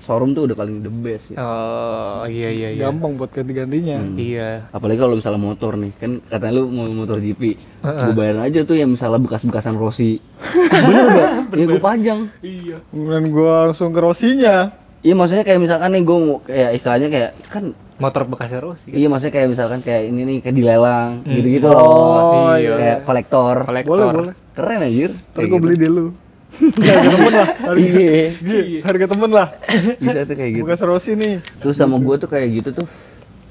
showroom 0.00 0.32
tuh 0.32 0.42
udah 0.44 0.56
paling 0.56 0.80
the 0.80 0.90
best 0.90 1.28
ya. 1.28 1.36
Oh, 1.36 2.24
iya 2.24 2.48
iya 2.48 2.68
iya. 2.72 2.82
gampang 2.82 3.14
buat 3.14 3.30
ganti-gantinya. 3.30 4.00
Hmm. 4.00 4.16
Iya. 4.16 4.66
apalagi 4.70 4.98
kalau 4.98 5.14
misalnya 5.14 5.38
motor 5.38 5.72
nih 5.74 5.92
kan 5.94 6.10
katanya 6.24 6.52
lu 6.56 6.62
mau 6.66 6.88
motor 6.88 7.18
GP 7.18 7.42
gue 7.80 8.12
bayarin 8.12 8.42
aja 8.42 8.60
tuh 8.62 8.74
yang 8.74 8.90
misalnya 8.90 9.20
bekas-bekasan 9.20 9.74
Rossi 9.74 10.18
bener 10.80 11.04
gak? 11.06 11.30
ya 11.52 11.64
gue 11.64 11.80
pajang 11.80 12.20
Iya. 12.40 12.76
Kemudian 12.86 13.24
gua 13.28 13.54
langsung 13.66 13.90
ke 13.90 14.00
Rosinya. 14.00 14.72
iya 14.98 15.14
maksudnya 15.14 15.40
kayak 15.42 15.60
misalkan 15.60 15.90
nih 15.90 16.02
gue 16.02 16.18
kayak 16.44 16.70
istilahnya 16.74 17.08
kayak 17.08 17.30
kan 17.46 17.64
Motor 18.00 18.22
bekasnya 18.26 18.58
Rossi. 18.58 18.88
kan? 18.88 18.96
iya 18.96 19.06
maksudnya 19.06 19.34
kayak 19.34 19.48
misalkan 19.48 19.80
kayak 19.80 20.02
ini 20.06 20.20
nih 20.24 20.36
kayak 20.40 20.56
dilelang 20.56 21.10
gitu-gitu 21.22 21.66
Oh, 21.66 21.76
loh 21.76 22.56
iya. 22.56 22.74
kayak 22.74 22.98
kolektor 23.04 23.56
Kolektor. 23.62 23.92
Boleh, 23.92 24.06
boleh. 24.10 24.34
keren 24.50 24.80
anjir 24.80 25.10
Kayak 25.30 25.46
gua 25.46 25.52
gitu. 25.52 25.62
beli 25.62 25.74
deh 25.76 25.90
lu. 25.90 26.06
harga 26.82 27.06
temen 27.06 27.30
lah. 27.30 27.48
Harga, 27.62 27.78
iya 27.78 28.26
Iya, 28.42 28.78
harga 28.82 29.06
temen 29.06 29.30
lah. 29.30 29.48
bisa 29.96 30.18
tuh 30.22 30.34
kayak 30.34 30.50
gitu 30.52 30.62
Bukan 30.64 30.78
Rosi 30.82 31.12
nih. 31.14 31.34
terus 31.56 31.76
sama 31.76 31.96
gue 31.96 32.16
tuh 32.16 32.26
kayak 32.26 32.48
gitu 32.52 32.68
tuh 32.74 32.86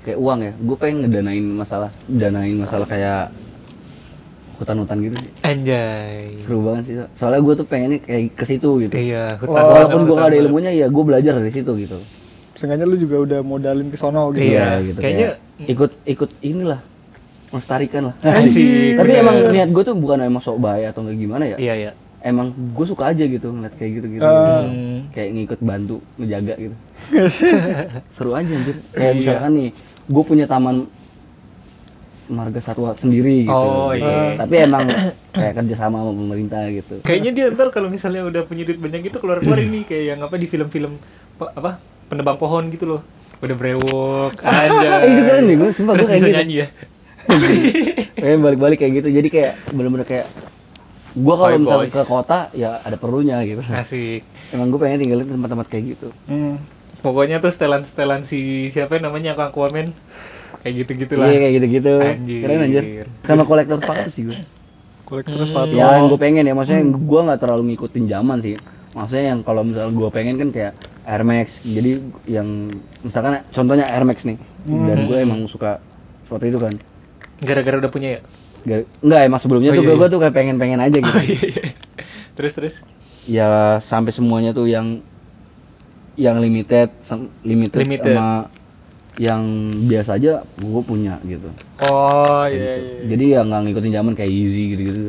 kayak 0.01 0.17
uang 0.17 0.39
ya 0.41 0.51
gue 0.53 0.75
pengen 0.75 0.97
ngedanain 1.03 1.45
masalah 1.45 1.89
danain 2.05 2.55
masalah 2.55 2.83
kayak 2.83 3.31
hutan-hutan 4.55 4.99
gitu 5.01 5.15
sih 5.17 5.31
Anjay. 5.41 6.35
seru 6.35 6.59
banget 6.61 6.83
sih 6.83 6.95
soalnya 7.13 7.39
gue 7.39 7.53
tuh 7.55 7.65
pengennya 7.65 7.99
kayak 7.99 8.33
ke 8.33 8.43
situ 8.43 8.69
gitu 8.81 8.91
Iya, 8.91 9.37
hutan. 9.37 9.55
Oh, 9.55 9.67
walaupun 9.69 10.01
gue 10.03 10.15
gak 10.17 10.29
ada 10.29 10.37
ilmunya 10.37 10.71
ya 10.73 10.85
gue 10.85 11.03
belajar 11.05 11.33
dari 11.33 11.47
situ 11.49 11.71
gitu 11.77 11.95
Sengaja 12.59 12.83
lu 12.83 12.95
juga 12.95 13.15
udah 13.17 13.39
modalin 13.41 13.87
ke 13.87 13.95
sono 13.95 14.29
gitu. 14.29 14.43
Iya, 14.45 14.83
gitu 14.83 14.99
kayaknya- 14.99 15.39
kayak 15.57 15.69
ikut 15.69 15.91
ikut 16.05 16.29
inilah 16.41 16.79
melestarikan 17.49 18.01
lah 18.05 18.15
Asik. 18.21 18.93
tapi 18.93 19.09
bener. 19.09 19.21
emang 19.21 19.35
niat 19.49 19.69
gue 19.69 19.81
tuh 19.81 19.95
bukan 19.95 20.21
emang 20.21 20.37
sok 20.37 20.59
baik 20.59 20.91
atau 20.91 21.01
nggak 21.01 21.17
gimana 21.17 21.43
ya 21.45 21.57
Iya, 21.57 21.73
iya. 21.79 21.91
emang 22.21 22.47
gue 22.53 22.85
suka 22.85 23.09
aja 23.09 23.23
gitu 23.23 23.49
ngeliat 23.49 23.73
kayak 23.73 23.91
gitu 23.95 24.07
gitu, 24.11 24.21
Ah. 24.21 24.61
Hmm. 24.61 25.09
kayak 25.09 25.29
ngikut 25.33 25.59
bantu 25.59 25.97
ngejaga 26.15 26.53
gitu 26.59 26.75
seru 28.13 28.31
aja 28.33 28.51
anjir 28.51 28.77
kayak 28.91 29.01
Iya. 29.07 29.17
misalkan 29.17 29.51
nih 29.55 29.69
gue 30.05 30.23
punya 30.23 30.45
taman 30.45 30.85
marga 32.29 32.61
satwa 32.61 32.93
sendiri 32.93 33.41
gitu 33.41 33.49
Oh, 33.51 33.89
iya. 33.91 34.37
tapi 34.37 34.55
emang 34.59 34.85
kayak 35.31 35.53
kerja 35.55 35.75
sama 35.79 35.97
sama 35.99 36.11
pemerintah 36.13 36.61
gitu 36.69 37.01
Kayaknya 37.01 37.31
dia 37.33 37.45
ntar 37.49 37.67
kalau 37.69 37.89
misalnya 37.89 38.21
udah 38.23 38.45
punya 38.45 38.61
duit 38.63 38.77
banyak 38.77 39.01
gitu 39.03 39.17
keluar-keluar 39.17 39.57
ini 39.59 39.81
kayak 39.81 40.05
yang 40.07 40.19
apa 40.21 40.35
di 40.35 40.45
film-film 40.45 41.01
pa- 41.33 41.49
apa 41.51 41.81
penebang 42.09 42.35
pohon 42.35 42.67
gitu 42.67 42.85
loh. 42.87 43.01
Udah 43.39 43.55
brewok 43.55 44.33
aja. 44.41 44.99
Eh, 44.99 45.13
itu 45.13 45.21
keren 45.23 45.43
nih, 45.45 45.55
gua 45.55 45.69
sumpah, 45.69 45.93
gua 45.93 45.97
Terus 45.97 46.09
kayak 46.09 46.21
gitu. 46.21 46.35
nyanyi 46.35 46.55
ya. 46.57 46.67
kayak 48.15 48.37
balik-balik 48.37 48.77
kayak 48.77 48.93
gitu 48.95 49.09
jadi 49.11 49.27
kayak 49.27 49.53
bener-bener 49.69 50.01
kayak 50.01 50.25
gue 51.11 51.35
kalau 51.35 51.55
misalnya 51.55 51.89
ke 51.89 52.03
kota 52.03 52.39
ya 52.51 52.81
ada 52.81 52.95
perlunya 52.95 53.37
gitu 53.43 53.61
Asik. 53.65 54.25
emang 54.49 54.67
gue 54.67 54.79
pengen 54.79 54.97
tinggalin 54.99 55.27
tempat-tempat 55.27 55.67
kayak 55.67 55.83
gitu 55.91 56.09
Hmm. 56.25 56.57
Pokoknya 56.99 57.37
tuh 57.37 57.47
setelan-setelan 57.47 58.25
si 58.25 58.39
siapa 58.67 58.97
yang 58.97 59.07
namanya 59.07 59.31
Kang 59.33 59.53
Aquaman 59.53 59.93
kayak 60.59 60.73
gitu-gitu 60.75 61.13
lah. 61.15 61.29
iya 61.29 61.37
kayak 61.39 61.53
gitu-gitu 61.55 61.93
Anjir. 61.95 62.39
keren 62.41 62.59
anjir 62.61 62.83
sama 63.21 63.43
kolektor 63.43 63.77
sepatu 63.77 64.09
sih 64.09 64.23
gue 64.25 64.37
Kolektor 65.05 65.39
sepatu. 65.41 65.71
ya 65.71 65.95
yang 65.95 66.05
gue 66.07 66.19
pengen 66.19 66.43
ya 66.43 66.51
maksudnya 66.51 66.81
gue 66.83 67.19
nggak 67.23 67.39
terlalu 67.39 67.63
ngikutin 67.69 68.05
zaman 68.05 68.37
sih 68.39 68.55
maksudnya 68.91 69.25
yang 69.27 69.39
kalau 69.41 69.61
misalnya 69.61 69.91
gue 69.91 70.09
pengen 70.09 70.35
kan 70.35 70.49
kayak 70.49 70.73
Air 71.09 71.23
Max 71.23 71.57
jadi 71.59 71.97
yang 72.23 72.69
misalkan 73.01 73.41
contohnya 73.49 73.89
Air 73.89 74.05
Max 74.05 74.21
nih 74.23 74.37
dan 74.61 75.09
gue 75.09 75.17
emang 75.17 75.49
suka 75.49 75.81
sepatu 76.23 76.45
itu 76.45 76.59
kan 76.59 76.77
Gara-gara 77.39 77.79
udah 77.79 77.87
punya 77.87 78.09
ya. 78.11 78.21
Gak, 78.59 78.79
enggak 78.99 79.21
emang 79.23 79.39
sebelumnya 79.39 79.71
Oh, 79.71 79.75
tuh 79.75 79.81
iya, 79.81 79.89
gue 79.89 80.03
iya. 80.03 80.11
tuh 80.11 80.19
kayak 80.19 80.35
pengen-pengen 80.35 80.79
aja 80.79 80.97
gitu 80.99 81.09
Oh 81.15 81.25
iya 81.25 81.41
iya. 81.41 81.63
Terus 82.35 82.53
terus. 82.53 82.75
ya 83.25 83.47
sampai 83.79 84.11
semuanya 84.11 84.51
tuh 84.51 84.65
yang 84.65 84.99
yang 86.13 86.35
limited 86.37 86.91
limited, 87.41 87.79
Limited. 87.79 88.11
sama 88.11 88.51
yang 89.15 89.43
biasa 89.83 90.15
aja 90.15 90.43
gue 90.43 90.81
punya 90.83 91.15
gitu 91.23 91.47
Oh 91.81 92.43
iya 92.45 92.75
iya. 92.75 92.99
jadi 93.07 93.23
ya 93.29 93.39
nggak 93.43 93.61
ngikutin 93.65 93.91
zaman 93.93 94.13
kayak 94.13 94.29
easy 94.29 94.63
gitu 94.71 94.81
gitu, 94.85 94.99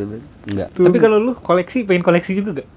enggak 0.46 0.68
Tuh. 0.70 0.86
Tapi 0.86 0.98
kalau 0.98 1.18
lu 1.18 1.32
koleksi 1.34 1.82
pengen 1.82 2.02
koleksi 2.02 2.32
juga 2.34 2.62
gak? 2.62 2.68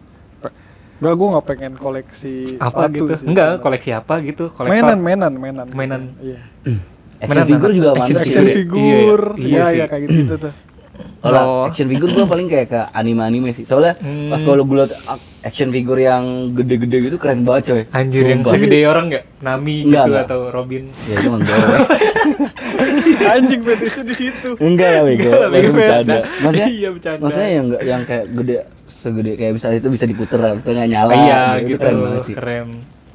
Enggak, 1.04 1.20
gue 1.20 1.28
nggak 1.30 1.46
pengen 1.46 1.74
koleksi 1.76 2.36
Apa 2.56 2.88
sepatu 2.88 2.96
gitu? 2.96 3.14
sih. 3.14 3.26
Enggak, 3.28 3.50
koleksi 3.60 3.90
apa 3.92 4.14
gitu? 4.24 4.44
Kolektor. 4.48 4.72
mainan, 4.72 4.98
mainan, 4.98 5.34
mainan. 5.36 5.68
Mainan. 5.68 6.02
Iya. 6.18 6.40
figure 7.44 7.60
mana? 7.66 7.76
juga 7.76 7.90
Action 7.92 8.00
mantap 8.00 8.24
sih 8.24 8.32
Action 8.32 8.44
Iya, 8.46 8.54
figure, 8.54 9.26
iya 9.36 9.44
iya 9.44 9.64
sih. 9.66 9.76
iya 9.76 9.86
kayak 9.86 10.02
gitu, 10.02 10.16
gitu 10.18 10.36
tuh. 10.40 10.54
Kalau 11.20 11.42
Oh. 11.42 11.66
action 11.66 11.88
figure 11.88 12.08
gua 12.08 12.26
paling 12.26 12.48
kayak 12.48 12.68
ke 12.70 12.82
anime-anime 12.94 13.50
sih. 13.52 13.66
Soalnya 13.66 13.98
Hmm. 13.98 14.30
pas 14.30 14.40
kalau 14.40 14.64
gua 14.64 14.86
liat 14.86 14.92
action 15.42 15.70
figure 15.70 15.98
yang 15.98 16.24
gede-gede 16.54 16.98
gitu 17.02 17.16
keren 17.18 17.44
banget 17.44 17.64
coy. 17.66 17.82
Anjir 17.92 18.24
yang 18.24 18.40
Sumpah. 18.40 18.54
segede 18.54 18.80
orang 18.86 19.06
nggak? 19.10 19.24
Nami 19.42 19.76
gitu 19.78 19.88
Enggak, 19.90 20.06
enggak. 20.06 20.24
atau 20.24 20.40
Robin? 20.50 20.84
Ya 21.04 21.14
itu 21.14 21.28
mah 21.28 21.40
gue. 21.40 21.58
Anjing 23.34 23.62
fetishnya 23.62 24.04
di 24.04 24.16
situ. 24.16 24.50
Enggak 24.58 24.90
lah 24.90 25.04
bego. 25.04 25.30
Enggak 25.30 25.50
bego. 25.50 25.72
bercanda. 25.74 26.18
Maksudnya 26.40 26.68
Iya, 26.70 26.90
bercanda. 26.92 27.22
Maksudnya 27.22 27.50
yang 27.50 27.66
enggak 27.66 27.82
yang 27.84 28.02
kayak 28.04 28.26
gede 28.30 28.56
segede 29.04 29.32
kayak 29.36 29.54
bisa 29.54 29.68
itu 29.70 29.88
bisa 29.88 30.06
diputer 30.08 30.40
habis 30.40 30.64
itu 30.64 30.72
nggak 30.72 30.88
nyala. 30.88 31.12
iya 31.14 31.42
itu 31.60 31.68
gitu. 31.70 31.78
keren 31.78 31.96
banget 32.00 32.22
sih. 32.24 32.34
Keren. 32.34 32.68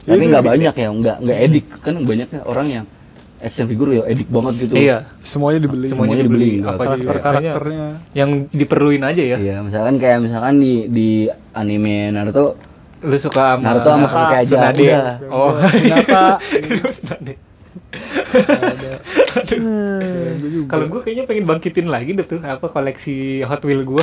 Tapi 0.04 0.14
Itu 0.14 0.28
nggak 0.28 0.40
lebih- 0.40 0.52
banyak 0.52 0.74
ya, 0.76 0.88
nggak 0.90 1.16
nggak 1.20 1.38
edik 1.42 1.66
kan 1.80 1.94
banyaknya 2.00 2.40
orang 2.44 2.66
yang 2.68 2.84
action 3.38 3.64
figure 3.64 3.90
ya 3.92 4.02
edik 4.04 4.28
banget 4.28 4.54
gitu. 4.66 4.72
Iya. 4.76 4.96
Semuanya 5.20 5.58
dibeli. 5.62 5.86
Semuanya 5.86 6.12
Semuanya 6.12 6.24
dibeli. 6.24 6.50
dibeli, 6.58 6.66
Apa 6.66 6.82
karakter 6.84 7.08
juga. 7.08 7.24
karakternya. 7.24 7.86
Yang 8.12 8.30
diperluin 8.50 9.02
aja 9.02 9.22
ya. 9.24 9.36
Iya, 9.38 9.56
misalkan 9.62 9.94
kayak 9.96 10.18
misalkan 10.20 10.54
di 10.58 10.74
di 10.88 11.08
anime 11.52 12.12
Naruto 12.12 12.56
Lu 12.98 13.14
suka 13.14 13.54
sama 13.54 13.62
Naruto 13.62 13.88
sama 13.94 14.08
Sasuke 14.10 14.34
aja, 14.34 14.56
Tsunade. 14.58 14.82
udah. 14.82 15.14
Oh. 15.30 15.54
Ternyata 15.54 16.22
juga. 16.66 16.90
Kalau 20.68 20.84
gue 20.90 21.00
kayaknya 21.00 21.24
pengen 21.24 21.44
bangkitin 21.46 21.86
lagi 21.88 22.10
deh 22.12 22.26
tuh 22.26 22.42
apa 22.42 22.66
koleksi 22.66 23.46
Hot 23.46 23.62
Wheel 23.62 23.86
gue. 23.86 24.02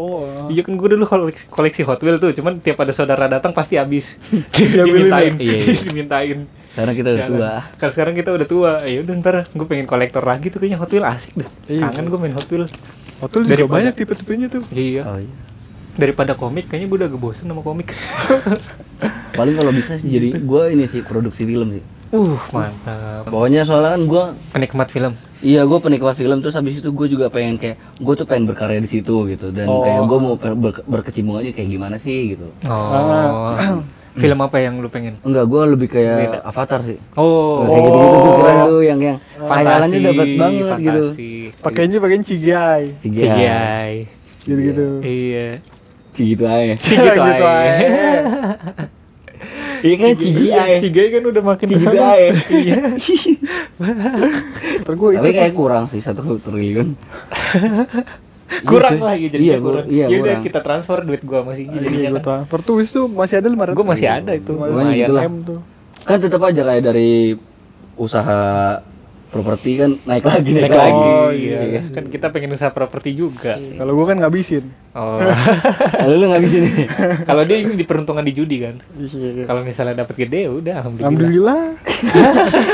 Oh, 0.00 0.48
Iya 0.48 0.64
kan 0.64 0.80
gue 0.80 0.88
dulu 0.88 1.04
koleksi, 1.04 1.44
koleksi 1.52 1.84
Hot 1.84 2.00
Wheel 2.00 2.16
tuh, 2.16 2.32
cuman 2.32 2.56
tiap 2.56 2.80
ada 2.80 2.96
saudara 2.96 3.28
datang 3.28 3.52
pasti 3.52 3.76
habis. 3.76 4.16
Dimintain, 4.56 5.36
deh. 5.36 5.44
Iya, 5.44 5.56
iya. 5.60 5.74
dimintain. 5.92 6.38
karena 6.70 6.92
kita 6.94 7.08
udah 7.10 7.20
Sialan. 7.20 7.36
tua. 7.36 7.52
Kalau 7.76 7.92
sekarang 7.92 8.14
kita 8.14 8.30
udah 8.30 8.46
tua, 8.46 8.72
ya 8.86 9.02
udah 9.04 9.14
ntar 9.20 9.36
gue 9.44 9.66
pengen 9.68 9.84
kolektor 9.84 10.22
lagi 10.24 10.48
tuh 10.48 10.62
kayaknya 10.62 10.78
Hot 10.80 10.88
Wheel 10.88 11.04
asik 11.04 11.36
deh. 11.36 11.48
Iya 11.68 11.90
Kangen 11.90 12.08
gue 12.08 12.18
main 12.18 12.32
Hot 12.32 12.48
Wheel. 12.48 12.64
Hotel 13.20 13.40
juga 13.44 13.52
Daripada- 13.52 13.76
banyak 13.76 13.94
tipe-tipenya 13.94 14.46
tuh. 14.48 14.62
Iya. 14.72 15.02
Oh 15.04 15.18
iya. 15.20 15.34
Daripada 15.98 16.32
komik, 16.32 16.72
kayaknya 16.72 16.88
gue 16.88 16.98
udah 17.04 17.10
gebosen 17.12 17.44
sama 17.44 17.60
komik. 17.60 17.92
Paling 19.36 19.54
kalau 19.54 19.72
bisa 19.74 20.00
sih 20.00 20.08
jadi 20.08 20.40
gua 20.40 20.68
ini 20.68 20.88
sih 20.88 21.04
produksi 21.04 21.44
film 21.44 21.76
sih. 21.76 21.84
uh, 22.10 22.38
mantap. 22.50 23.28
Pokoknya 23.28 23.68
soalnya 23.68 23.94
kan 23.94 24.02
gua 24.06 24.24
Penikmat 24.50 24.88
film. 24.88 25.12
Iya, 25.40 25.64
gue 25.64 25.78
penikmat 25.78 26.14
film 26.14 26.38
terus 26.38 26.52
habis 26.52 26.76
itu 26.76 26.88
gue 26.88 27.06
juga 27.08 27.26
pengen 27.26 27.56
kayak 27.56 27.80
gue 27.96 28.14
tuh 28.14 28.24
pengen 28.24 28.44
berkarya 28.44 28.76
di 28.76 28.90
situ 28.90 29.24
gitu 29.26 29.48
dan 29.48 29.66
Oh. 29.66 29.80
kayak 29.80 30.00
gue 30.04 30.18
mau 30.18 30.34
ber- 30.36 30.84
berkecimpung 30.84 31.36
aja 31.36 31.48
kayak 31.50 31.68
gimana 31.70 31.96
sih 31.96 32.36
gitu. 32.36 32.52
Oh. 32.64 33.56
film 34.12 34.36
apa 34.36 34.58
yang 34.58 34.78
lu 34.78 34.86
pengen? 34.86 35.16
Enggak, 35.22 35.46
gue 35.46 35.62
lebih 35.70 35.88
kayak 35.88 36.42
Avatar 36.42 36.84
sih. 36.84 37.00
Oh. 37.14 37.64
kayak 37.64 37.82
gitu 37.82 37.96
gitu 37.96 38.16
tuh 38.18 38.32
keren 38.36 38.56
tuh 38.66 38.80
yang 38.82 38.98
yang 39.00 39.16
Fantasi, 39.38 39.48
khayalannya 39.56 39.98
dapat 40.02 40.28
banget 40.36 40.60
gitu. 40.76 41.04
fantasi. 41.08 41.30
Pakainya 41.58 41.96
pakainya 41.98 42.26
cigai. 42.26 42.82
CGI. 42.96 43.16
CGI. 43.16 43.92
Gitu-gitu. 44.42 44.86
Iya. 45.00 45.48
Cigitu 46.10 46.44
aja. 46.44 46.74
Gitu 46.84 47.00
Gitu 47.00 47.20
aja. 47.22 47.80
Iya 49.80 49.94
kan 49.96 50.08
CGI. 50.14 50.72
CGI 50.78 51.08
kan 51.10 51.22
udah 51.26 51.42
makin 51.42 51.66
CGI. 51.66 51.74
ke 51.74 51.80
sana. 51.80 52.12
Iya. 52.50 52.76
Gua 54.90 55.10
Tapi 55.14 55.30
kayak 55.32 55.54
kurang 55.54 55.84
sih 55.88 56.00
satu 56.00 56.36
triliun. 56.36 56.96
kurang 58.60 58.98
Iya, 58.98 59.06
lagi 59.06 59.26
jadi 59.30 59.40
iya, 59.40 59.56
kurang. 59.56 59.86
iya, 59.86 60.04
ya 60.04 60.16
udah 60.16 60.26
kurang. 60.26 60.42
kita 60.42 60.58
transfer 60.60 60.98
duit 61.00 61.22
gua 61.22 61.40
masih 61.42 61.64
Iya, 61.64 61.80
jadinya 61.80 62.10
gua 62.10 62.10
kan. 62.10 62.24
transfer 62.26 62.58
tuh 62.60 62.74
wis 62.76 62.90
tuh 62.90 63.06
masih 63.06 63.34
ada 63.38 63.48
500. 63.48 63.72
Gua 63.72 63.86
masih 63.86 64.08
ada 64.10 64.32
itu. 64.34 64.52
Lumayan. 64.52 65.08
M 65.14 65.34
tuh. 65.42 65.60
Kan 66.02 66.18
tetap 66.18 66.40
aja 66.42 66.60
kayak 66.60 66.82
dari 66.82 67.38
usaha 67.94 68.40
properti 69.30 69.78
kan 69.78 69.90
naik 70.02 70.26
lagi 70.26 70.50
Naik 70.50 70.74
naik, 70.74 70.74
lagi. 70.74 71.06
Oh, 71.06 71.30
iya. 71.30 71.58
iya. 71.62 71.80
Kan 71.94 72.10
kita 72.10 72.34
pengen 72.34 72.50
usaha 72.50 72.74
properti 72.74 73.14
juga. 73.14 73.54
Kalau 73.56 73.94
gua 73.94 74.10
kan 74.10 74.18
ngabisin. 74.18 74.66
Oh. 74.90 75.22
Lalu 76.02 76.14
lu 76.18 76.26
nih. 76.34 76.90
Kalau 77.30 77.46
dia 77.46 77.62
ini 77.62 77.78
diperuntungan 77.78 78.26
di 78.26 78.34
judi 78.34 78.58
kan. 78.58 78.82
Iya. 78.98 79.46
Kalau 79.46 79.62
misalnya 79.62 80.02
dapat 80.02 80.18
gede 80.18 80.50
ya 80.50 80.50
udah 80.50 80.74
alhamdulillah. 80.82 81.06
Alhamdulillah. 81.06 81.62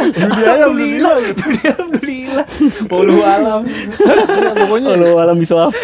Judi 0.17 0.41
aja 0.41 0.65
alhamdulillah. 0.65 1.17
Alhamdulillah. 1.77 2.47
Walau 2.89 3.21
alam. 3.21 3.61
Iya, 3.69 4.53
pokoknya 4.57 4.89
Kalau 4.97 5.11
alam 5.21 5.37
bisa 5.37 5.55
apa? 5.69 5.81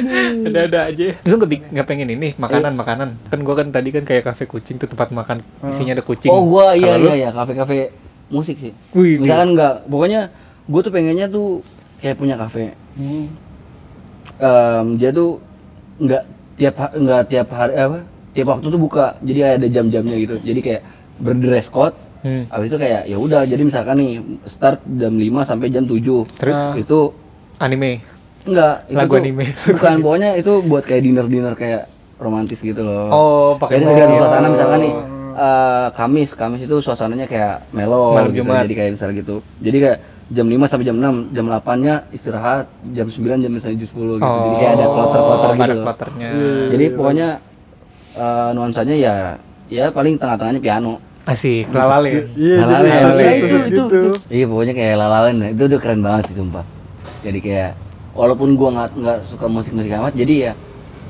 Ada-ada 0.48 0.80
aja. 0.90 1.04
Lu 1.26 1.34
nggak 1.38 1.72
nggak 1.72 1.86
pengen 1.86 2.08
ini 2.12 2.28
makanan 2.36 2.72
makanan. 2.74 3.08
Kan 3.28 3.38
gua 3.44 3.54
kan 3.60 3.68
tadi 3.70 3.88
kan 3.92 4.04
kayak 4.04 4.28
kafe 4.28 4.44
kucing 4.48 4.76
tuh 4.78 4.88
tempat 4.88 5.12
makan 5.12 5.40
isinya 5.68 5.96
ada 5.96 6.04
kucing. 6.04 6.30
Oh 6.30 6.44
gua 6.46 6.74
iya 6.76 6.96
iya 6.98 7.14
iya 7.26 7.30
kafe-kafe 7.30 7.92
musik 8.32 8.56
sih. 8.58 8.72
Wih, 8.96 9.20
Misalkan 9.20 9.54
enggak, 9.54 9.74
pokoknya 9.86 10.20
gua 10.66 10.80
tuh 10.80 10.92
pengennya 10.92 11.26
tuh 11.28 11.60
kayak 12.00 12.16
punya 12.16 12.34
kafe. 12.40 12.72
Hmm. 12.96 13.26
Em, 14.42 14.86
dia 14.98 15.10
tuh 15.14 15.38
nggak 16.00 16.22
tiap 16.56 16.74
nggak 16.92 17.22
tiap 17.28 17.48
hari 17.52 17.74
apa? 17.76 17.98
Tiap 18.32 18.46
waktu 18.48 18.66
tuh 18.72 18.80
buka. 18.80 19.06
Jadi 19.20 19.40
ada 19.44 19.66
jam-jamnya 19.68 20.16
gitu. 20.16 20.36
Jadi 20.40 20.60
kayak 20.60 20.82
berdress 21.20 21.68
code. 21.68 21.94
Hmm. 22.22 22.46
Habis 22.48 22.70
itu 22.70 22.78
kayak 22.78 23.02
ya 23.10 23.16
udah 23.18 23.42
jadi 23.42 23.62
misalkan 23.66 23.98
nih 23.98 24.12
start 24.46 24.78
jam 24.86 25.14
5 25.18 25.42
sampai 25.42 25.66
jam 25.74 25.84
7. 25.84 26.22
Terus? 26.38 26.60
itu 26.78 26.98
Anime. 27.58 28.02
Enggak 28.44 28.74
itu 28.84 28.96
Lagu 28.96 29.12
tuh 29.12 29.20
anime. 29.20 29.44
bukan 29.74 29.94
pokoknya 30.00 30.30
itu 30.34 30.52
buat 30.62 30.82
kayak 30.82 31.02
dinner-dinner 31.02 31.54
kayak 31.54 31.82
romantis 32.16 32.58
gitu 32.58 32.80
loh. 32.80 33.06
Oh, 33.08 33.48
pakai 33.56 33.78
Jadi 33.78 33.84
musik 33.84 33.98
misalkan 33.98 34.18
suasana 34.20 34.46
misalkan 34.48 34.80
nih 34.80 34.92
Oh. 34.92 35.38
eh, 35.38 35.86
Kamis, 35.92 36.30
Kamis 36.32 36.60
itu 36.60 36.76
suasananya 36.78 37.24
kayak 37.24 37.66
melo 37.70 38.12
Malam 38.12 38.30
gitu. 38.30 38.42
Jumat. 38.42 38.62
Jadi 38.62 38.74
kayak 38.74 38.90
misal 38.92 39.08
gitu. 39.12 39.34
Jadi 39.58 39.76
kayak 39.80 39.98
jam 40.28 40.46
5 40.46 40.64
sampai 40.66 40.84
jam 40.84 40.96
6, 40.96 41.02
jam 41.30 41.44
8-nya 41.46 41.94
istirahat, 42.08 42.64
jam 42.90 43.06
9 43.06 43.16
jam 43.38 43.50
misalnya 43.50 43.76
jam 43.78 43.88
10 43.88 44.18
gitu. 44.18 44.28
Jadi 44.38 44.56
kayak 44.56 44.72
ada 44.72 44.86
kloter-kloter 44.86 45.48
Oh, 45.48 45.54
gitu. 45.54 45.80
Ada. 45.82 46.06
Iya. 46.14 46.30
Jadi 46.68 46.84
pokoknya 46.90 47.28
eh, 48.14 48.50
nuansanya 48.52 48.94
ya 48.94 49.14
ya 49.66 49.84
paling 49.88 50.14
tengah-tengahnya 50.16 50.60
piano. 50.60 51.00
Asik, 51.22 51.70
lalale. 51.70 52.26
Iya, 52.34 52.56
Lalale, 52.60 52.82
jadi 52.82 52.98
lalale. 52.98 53.14
susah 53.14 53.32
itu, 53.32 53.46
itu, 53.46 53.82
itu. 53.86 54.10
Iya 54.28 54.44
pokoknya 54.44 54.74
kayak 54.74 54.94
lalalen 54.96 55.36
itu 55.48 55.62
udah 55.64 55.80
keren 55.80 56.02
banget 56.02 56.22
sih 56.28 56.36
sumpah. 56.36 56.64
Jadi 57.22 57.38
kayak 57.38 57.70
walaupun 58.12 58.54
gua 58.54 58.70
nggak 58.72 58.90
nggak 58.94 59.18
suka 59.28 59.46
musik-musik 59.46 59.92
amat, 59.92 60.12
jadi 60.12 60.34
ya 60.34 60.52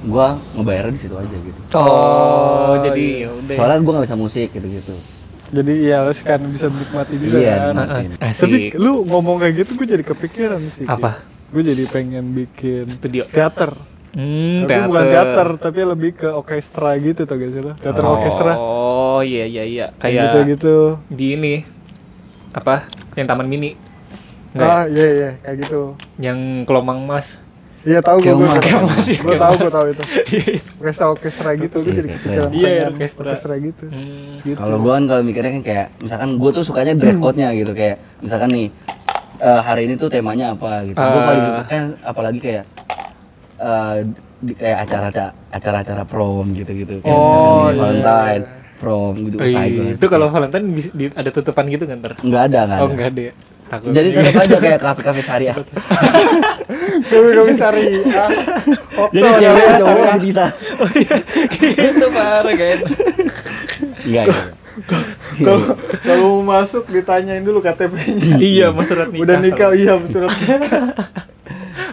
gua 0.02 0.34
ngebayar 0.52 0.90
di 0.90 0.98
situ 0.98 1.14
aja 1.14 1.36
gitu. 1.36 1.60
Oh, 1.74 2.74
jadi 2.80 3.04
ya 3.22 3.30
udah. 3.32 3.54
Soalnya 3.54 3.78
gua 3.80 3.92
nggak 3.96 4.06
bisa 4.06 4.18
musik 4.18 4.48
gitu-gitu. 4.50 4.94
Jadi 5.52 5.84
iya 5.84 6.00
lu 6.00 6.16
kan 6.16 6.40
bisa 6.48 6.66
menikmati 6.66 7.14
juga 7.20 7.36
Iya, 7.36 7.52
kan. 7.52 7.76
nikmatin. 7.76 8.10
Asik. 8.18 8.40
Tapi 8.40 8.56
lu 8.80 9.04
ngomong 9.04 9.36
kayak 9.36 9.54
gitu 9.60 9.76
gue 9.76 9.84
jadi 9.84 10.00
kepikiran 10.00 10.64
sih. 10.72 10.88
Apa? 10.88 11.20
Gue 11.52 11.60
jadi 11.60 11.84
pengen 11.92 12.32
bikin 12.32 12.88
Studio. 12.88 13.28
teater. 13.28 13.76
Hmm, 14.16 14.64
tapi 14.64 14.80
bukan 14.88 15.04
teater, 15.08 15.48
tapi 15.60 15.80
lebih 15.84 16.16
ke 16.16 16.28
orkestra 16.28 16.96
gitu 16.96 17.28
tau 17.28 17.36
gak 17.36 17.52
sih 17.52 17.60
lo? 17.60 17.76
Teater 17.76 18.00
oh, 18.00 18.12
orkestra. 18.16 18.52
Oh, 18.56 19.20
iya 19.20 19.44
iya 19.44 19.64
iya. 19.64 19.86
Kayak 19.92 20.00
Kayak 20.00 20.24
gitu-gitu. 20.24 20.76
di 21.12 21.26
ini 21.36 21.54
apa? 22.52 22.88
Yang 23.12 23.26
Taman 23.28 23.44
Mini. 23.44 23.70
Ah, 24.54 24.84
iya 24.84 25.06
iya, 25.08 25.30
kayak 25.38 25.56
gitu. 25.60 25.80
ya? 26.14 26.28
Yang 26.28 26.38
Kelomang 26.64 27.00
Mas. 27.02 27.40
Iya 27.82 27.98
tahu 27.98 28.22
gue, 28.22 28.30
gue, 28.30 28.46
iya, 28.46 28.54
gue 28.54 28.62
Keong 28.62 28.84
tahu, 28.86 28.94
Mas. 28.94 29.06
gue 29.10 29.36
tahu 29.72 29.86
itu. 29.90 30.02
Orkestra 30.78 31.06
orkestra 31.08 31.50
gitu, 31.56 31.76
gue 31.80 31.92
jadi 31.94 32.08
kepikiran. 32.12 32.50
Iya, 32.52 32.70
orkestra. 32.88 33.22
orkestra 33.26 33.54
gitu. 33.58 33.84
Hmm. 33.88 34.38
Gitu. 34.38 34.54
Kalau 34.54 34.76
gua 34.78 34.92
kan 34.94 35.04
kalau 35.06 35.22
mikirnya 35.22 35.50
kan 35.52 35.62
kayak 35.62 35.86
misalkan 35.98 36.30
gua 36.36 36.50
tuh 36.52 36.62
sukanya 36.62 36.94
dress 36.94 37.16
code-nya 37.16 37.50
gitu 37.52 37.72
kayak 37.72 37.96
misalkan 38.18 38.50
nih 38.50 38.66
eh, 39.38 39.60
hari 39.60 39.82
ini 39.84 39.94
tuh 39.96 40.06
temanya 40.06 40.52
apa 40.52 40.84
gitu. 40.84 40.94
Gua 40.94 41.10
Ah. 41.12 41.26
paling 41.26 41.42
suka 41.44 41.62
kan 41.64 41.82
apalagi 42.02 42.38
kayak 42.38 42.64
eh, 43.58 43.96
di- 44.38 44.54
kayak 44.54 44.78
acara 44.80 45.08
acara-acara 45.50 46.02
prom 46.04 46.46
gitu-gitu 46.52 46.98
kayak 46.98 47.10
Oh, 47.10 47.66
misalkan 47.66 47.72
iya. 47.72 47.82
Valentine, 48.02 48.44
prom 48.78 49.14
gitu 49.20 49.36
Oh, 49.38 49.44
iya. 49.44 49.58
banget. 49.58 49.94
Itu 49.94 50.06
kalau 50.06 50.26
Valentine 50.28 50.66
ada 51.12 51.30
tutupan 51.30 51.64
gitu 51.66 51.84
kan 51.84 51.96
ntar? 51.98 52.12
enggak 52.20 52.42
ada 52.46 52.60
kan. 52.64 52.78
Oh 52.78 52.88
enggak 52.88 53.08
ada. 53.10 53.22
ya? 53.22 53.34
Takut. 53.72 53.88
Jadi 53.88 54.08
tetap 54.12 54.36
aja 54.36 54.56
kayak 54.60 54.80
kafe-kafe 54.84 55.20
syariah. 55.24 55.56
Gue 57.08 57.32
gue 57.32 57.56
cari 57.56 58.04
ah, 58.12 58.28
hotel 59.00 59.16
Jadi 59.16 59.28
ya, 59.28 59.38
cewek 59.40 59.64
ya, 59.64 59.76
cowok 59.80 60.04
ya. 60.04 60.16
bisa. 60.20 60.44
itu 61.88 62.06
parah 62.12 62.52
kan. 62.52 62.78
Enggak. 64.04 64.26
Kalau 65.40 65.60
kalau 66.04 66.24
mau 66.44 66.60
masuk 66.60 66.84
ditanyain 66.92 67.40
dulu 67.40 67.64
KTP-nya. 67.64 68.36
iya, 68.44 68.68
mas 68.76 68.92
surat 68.92 69.08
nikah. 69.08 69.24
Udah 69.24 69.36
nikah, 69.40 69.70
iya 69.72 69.96
surat 70.04 70.28
Bener 70.36 70.92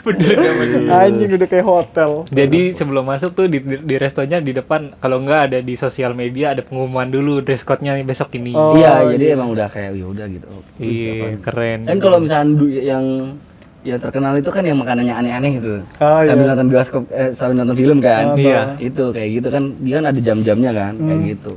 gak 0.04 0.56
bener. 0.60 0.80
Anjing 0.90 1.32
udah 1.36 1.50
kayak 1.50 1.68
hotel. 1.68 2.10
Jadi 2.30 2.62
sebelum 2.74 3.04
masuk 3.06 3.32
tuh 3.36 3.46
di, 3.48 3.60
di, 3.60 3.76
di 3.80 3.96
restonya 4.00 4.40
di 4.40 4.52
depan 4.56 4.96
kalau 4.98 5.20
enggak 5.22 5.52
ada 5.52 5.60
di 5.60 5.74
sosial 5.76 6.16
media 6.16 6.56
ada 6.56 6.62
pengumuman 6.64 7.08
dulu 7.10 7.44
dress 7.44 7.64
code-nya 7.64 8.00
besok 8.04 8.36
ini. 8.40 8.56
Oh, 8.56 8.76
iya, 8.76 9.04
iya. 9.04 9.16
jadi 9.18 9.26
emang 9.36 9.52
udah 9.54 9.68
kayak 9.68 9.92
ya 9.96 10.06
udah 10.08 10.26
gitu. 10.32 10.48
Iya, 10.80 11.38
keren. 11.44 11.80
Kan 11.86 11.98
kalau 12.00 12.18
misalnya 12.24 12.56
yang 12.80 13.06
ya 13.80 13.96
terkenal 13.96 14.36
itu 14.36 14.52
kan 14.52 14.64
yang 14.68 14.76
makanannya 14.76 15.16
aneh-aneh 15.16 15.52
gitu. 15.64 15.74
Ah, 16.04 16.28
sambil 16.28 16.46
iya. 16.46 16.52
nonton 16.52 16.68
bioskop 16.68 17.04
eh, 17.16 17.32
sambil 17.32 17.64
nonton 17.64 17.78
film 17.80 17.98
kan. 18.04 18.36
Ah, 18.36 18.36
Iya. 18.36 18.62
Itu 18.80 19.16
kayak 19.16 19.30
gitu 19.40 19.48
kan 19.48 19.64
dia 19.80 19.94
kan 20.04 20.06
ada 20.12 20.20
jam-jamnya 20.20 20.72
kan 20.76 20.94
kayak 21.00 21.22
gitu. 21.38 21.54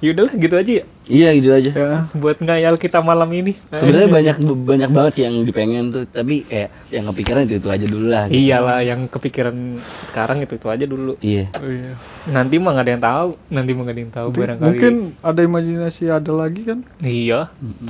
Yaudahlah 0.00 0.34
gitu 0.36 0.54
aja 0.56 0.72
ya 0.80 0.84
Iya 1.10 1.28
gitu 1.34 1.50
aja. 1.50 1.70
Ya. 1.74 1.96
buat 2.14 2.38
ngayal 2.38 2.78
kita 2.78 3.02
malam 3.02 3.26
ini. 3.34 3.58
Sebenarnya 3.74 4.08
banyak 4.08 4.36
banyak 4.62 4.90
banget 4.94 5.14
yang 5.26 5.42
dipengen 5.42 5.90
tuh, 5.90 6.06
tapi 6.06 6.46
kayak 6.46 6.70
yang 6.94 7.04
kepikiran 7.10 7.50
itu 7.50 7.58
itu 7.58 7.68
aja 7.68 7.86
dulu 7.90 8.06
lah. 8.06 8.24
gitu. 8.30 8.38
Iyalah 8.38 8.78
yang 8.86 9.10
kepikiran 9.10 9.82
sekarang 10.06 10.38
itu 10.46 10.54
itu 10.54 10.70
aja 10.70 10.86
dulu. 10.86 11.18
Iya. 11.18 11.50
Oh, 11.58 11.66
iya. 11.66 11.98
Nanti 12.30 12.62
mah 12.62 12.78
nggak 12.78 12.86
ada 12.86 12.92
yang 12.94 13.02
tahu. 13.02 13.28
Nanti 13.50 13.70
mah 13.74 13.82
nggak 13.82 13.96
ada 13.98 14.02
yang 14.06 14.14
tahu 14.14 14.28
Nanti 14.30 14.38
barangkali. 14.38 14.68
Mungkin 14.70 14.94
ada 15.18 15.40
imajinasi 15.42 16.02
ada 16.06 16.32
lagi 16.32 16.62
kan? 16.62 16.78
Iya. 17.02 17.40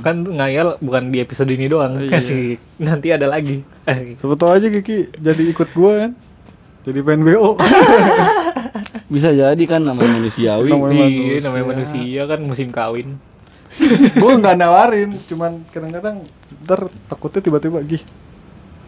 Kan 0.01 0.15
ngayal 0.25 0.67
bukan 0.81 1.13
di 1.13 1.17
episode 1.21 1.53
ini 1.53 1.69
doang. 1.69 2.01
Iya. 2.01 2.09
Kasih 2.09 2.57
nanti 2.81 3.13
ada 3.13 3.29
lagi. 3.29 3.61
Tahu 4.17 4.49
aja 4.49 4.67
Kiki 4.73 5.13
jadi 5.21 5.43
ikut 5.53 5.69
gua 5.77 6.09
kan. 6.09 6.11
Jadi 6.81 6.99
pengen 7.01 7.21
BO. 7.23 7.49
Bisa 9.13 9.29
jadi 9.29 9.63
kan 9.67 9.83
namanya 9.83 10.17
manusiawi. 10.17 10.71
Namanya 10.71 10.95
Iya, 10.95 11.05
manusia. 11.05 11.45
namanya 11.45 11.65
manusia 11.67 12.21
kan 12.25 12.39
musim 12.41 12.67
kawin. 12.71 13.07
gua 14.19 14.31
nggak 14.35 14.55
nawarin, 14.57 15.09
cuman 15.27 15.63
kadang-kadang 15.71 16.27
ntar 16.63 16.91
takutnya 17.07 17.41
tiba-tiba 17.41 17.79
gih. 17.83 18.03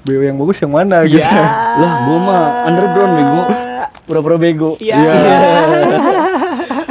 BO 0.04 0.20
yang 0.20 0.36
bagus 0.36 0.60
yang 0.60 0.74
mana 0.76 1.08
gitu. 1.08 1.24
Iya. 1.24 1.32
Lah, 1.80 1.94
gua 2.04 2.18
mah 2.20 2.44
underground 2.68 3.14
bego. 3.16 3.42
Pura-pura 4.04 4.36
bego. 4.36 4.72
Iya. 4.80 5.00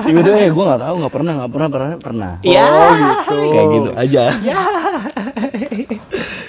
Tiba-tiba 0.02 0.36
eh 0.38 0.50
gua 0.50 0.64
nggak 0.72 0.82
tahu, 0.82 0.94
nggak 0.98 1.12
pernah, 1.12 1.32
nggak 1.36 1.50
pernah, 1.52 1.68
pernah, 1.68 1.88
pernah. 2.00 2.32
Iya. 2.40 2.64
Oh 2.64 2.90
gitu. 2.94 3.36
Kayak 3.48 3.66
gitu 3.68 3.90
aja. 3.96 4.24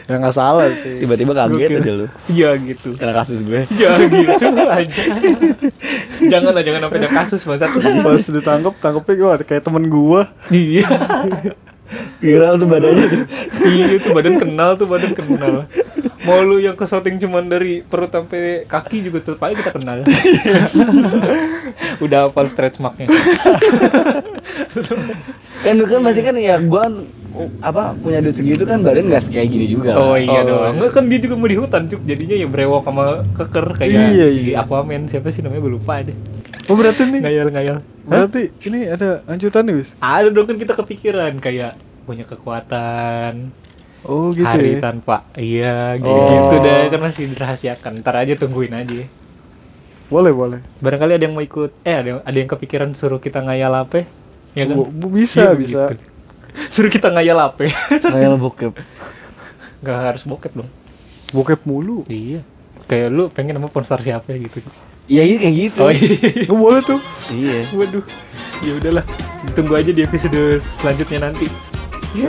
Ya 0.04 0.20
nggak 0.20 0.36
salah 0.36 0.68
sih. 0.76 1.00
Tiba-tiba 1.00 1.32
kaget 1.32 1.70
Gokil. 1.72 1.80
aja 1.80 1.94
lu. 1.96 2.08
Iya 2.28 2.50
gitu. 2.60 2.90
Karena 3.00 3.14
kasus 3.16 3.40
gue. 3.40 3.64
Ya 3.72 3.92
gitu 4.04 4.48
aja. 4.52 5.04
jangan 6.28 6.52
lah, 6.52 6.64
jangan 6.64 6.80
sampai 6.88 7.00
ada 7.00 7.10
kasus 7.12 7.42
bangsat. 7.48 7.70
Pas 8.06 8.24
ditangkap, 8.28 8.74
tangkapnya 8.84 9.14
gua 9.16 9.32
kayak 9.40 9.64
temen 9.64 9.88
gua. 9.88 10.28
Iya. 10.52 10.88
Viral 12.20 12.58
tuh 12.58 12.68
badannya 12.68 13.06
tuh. 13.08 13.22
Iya 13.64 13.86
tuh 14.02 14.12
badan 14.12 14.36
kenal 14.42 14.70
tuh 14.76 14.88
badan 14.90 15.12
kenal. 15.16 15.70
Mau 16.24 16.40
lu 16.40 16.58
yang 16.60 16.80
ke 16.80 16.88
shooting 16.88 17.20
cuman 17.20 17.52
dari 17.52 17.84
perut 17.84 18.08
sampai 18.08 18.64
kaki 18.64 19.08
juga 19.08 19.20
tetap 19.24 19.44
aja 19.44 19.56
kita 19.60 19.72
kenal. 19.76 19.98
Udah 22.04 22.28
hafal 22.32 22.48
stretch 22.48 22.80
marknya. 22.80 23.12
Kan 25.64 25.80
kan 25.80 26.00
pasti 26.04 26.22
kan 26.24 26.36
ya 26.40 26.60
gua 26.60 26.92
apa 27.60 27.96
punya 27.96 28.20
duit 28.20 28.34
segitu 28.34 28.64
kan 28.64 28.80
badan 28.80 29.10
nggak 29.10 29.26
kayak 29.28 29.48
gini 29.48 29.66
juga. 29.68 29.96
Oh 29.96 30.14
iya 30.14 30.42
Oh. 30.42 30.64
dong. 30.64 30.78
Enggak 30.78 30.92
kan 30.94 31.04
dia 31.06 31.20
juga 31.20 31.34
mau 31.34 31.46
di 31.46 31.56
hutan 31.56 31.86
cuk. 31.86 32.02
Jadinya 32.04 32.36
ya 32.36 32.46
brewok 32.46 32.82
sama 32.84 33.06
keker 33.34 33.66
kayak 33.76 33.94
Iya, 34.12 34.26
si 34.30 34.42
iya. 34.48 34.56
Aquaman 34.60 35.06
siapa 35.06 35.28
sih 35.30 35.42
namanya 35.42 35.62
gue 35.62 35.74
lupa 35.74 35.94
aja. 35.98 36.14
Oh 36.64 36.76
berarti 36.76 37.04
nih, 37.04 37.20
Ngayal-ngayal. 37.20 37.78
berarti 38.04 38.42
ini 38.64 38.88
ada 38.88 39.20
lanjutan 39.26 39.64
nih, 39.64 39.76
Wis? 39.76 39.90
Ada 39.98 40.28
dong 40.30 40.46
kan 40.46 40.56
kita 40.56 40.74
kepikiran 40.74 41.36
kayak 41.38 41.76
punya 42.04 42.24
kekuatan 42.24 43.52
Oh 44.02 44.32
gitu 44.32 44.44
hari 44.44 44.76
ya. 44.76 44.84
tanpa 44.84 45.24
iya 45.34 45.96
gitu, 45.96 46.08
Oh. 46.08 46.28
gitu 46.52 46.56
deh 46.62 46.88
kan 46.88 47.00
masih 47.02 47.24
dirahasiakan 47.30 48.00
ntar 48.00 48.16
aja 48.18 48.36
tungguin 48.36 48.72
aja 48.72 49.08
Boleh, 50.06 50.32
boleh. 50.32 50.60
barangkali 50.78 51.14
ada 51.14 51.24
yang 51.24 51.32
mau 51.32 51.42
ikut 51.42 51.72
eh 51.82 51.96
ada 51.96 52.08
yang, 52.10 52.20
ada 52.22 52.36
yang 52.38 52.48
kepikiran 52.48 52.92
suruh 52.92 53.18
kita 53.18 53.40
ngayal 53.40 53.72
apa 53.74 54.04
ya 54.54 54.64
kan 54.66 54.76
bisa, 55.10 55.40
Iya, 55.42 55.52
bisa. 55.56 55.82
begitu. 55.88 55.96
Suruh 56.68 56.88
kita 56.88 57.10
ngayal 57.10 57.38
apa 57.40 57.70
Kayak 57.92 58.38
bokep. 58.38 58.74
nggak 59.80 59.98
harus 60.06 60.24
bokep 60.24 60.54
dong 60.54 60.70
Bokep 61.30 61.62
mulu. 61.64 62.06
iya 62.08 62.42
kayak 62.84 63.08
lu 63.10 63.28
pengen 63.28 63.58
sama 63.58 63.68
pornstar 63.68 64.00
siapa 64.00 64.34
gitu 64.34 64.60
Iya 65.04 65.24
iya 65.26 65.36
kayak 65.38 65.56
gitu. 65.58 65.80
oh 65.80 65.92
iya 65.92 66.16
Oh 66.48 66.58
boleh 66.58 66.80
tuh. 66.80 67.00
Iya. 67.28 67.68
waduh 67.74 68.04
ya 68.62 68.72
udahlah 68.74 69.04
tunggu 69.52 69.76
aja 69.76 69.92
di 69.92 70.02
episode 70.02 70.40
selanjutnya 70.78 71.20
nanti 71.24 71.48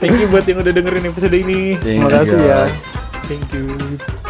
Thank 0.00 0.16
you 0.16 0.26
buat 0.26 0.48
yang 0.48 0.58
udah 0.58 0.72
dengerin 0.72 1.04
episode 1.06 1.36
ini. 1.36 1.76
Thank 1.76 2.00
Terima 2.00 2.08
kasih 2.08 2.38
ya. 2.40 2.60
Thank 3.28 3.52
you. 3.52 4.27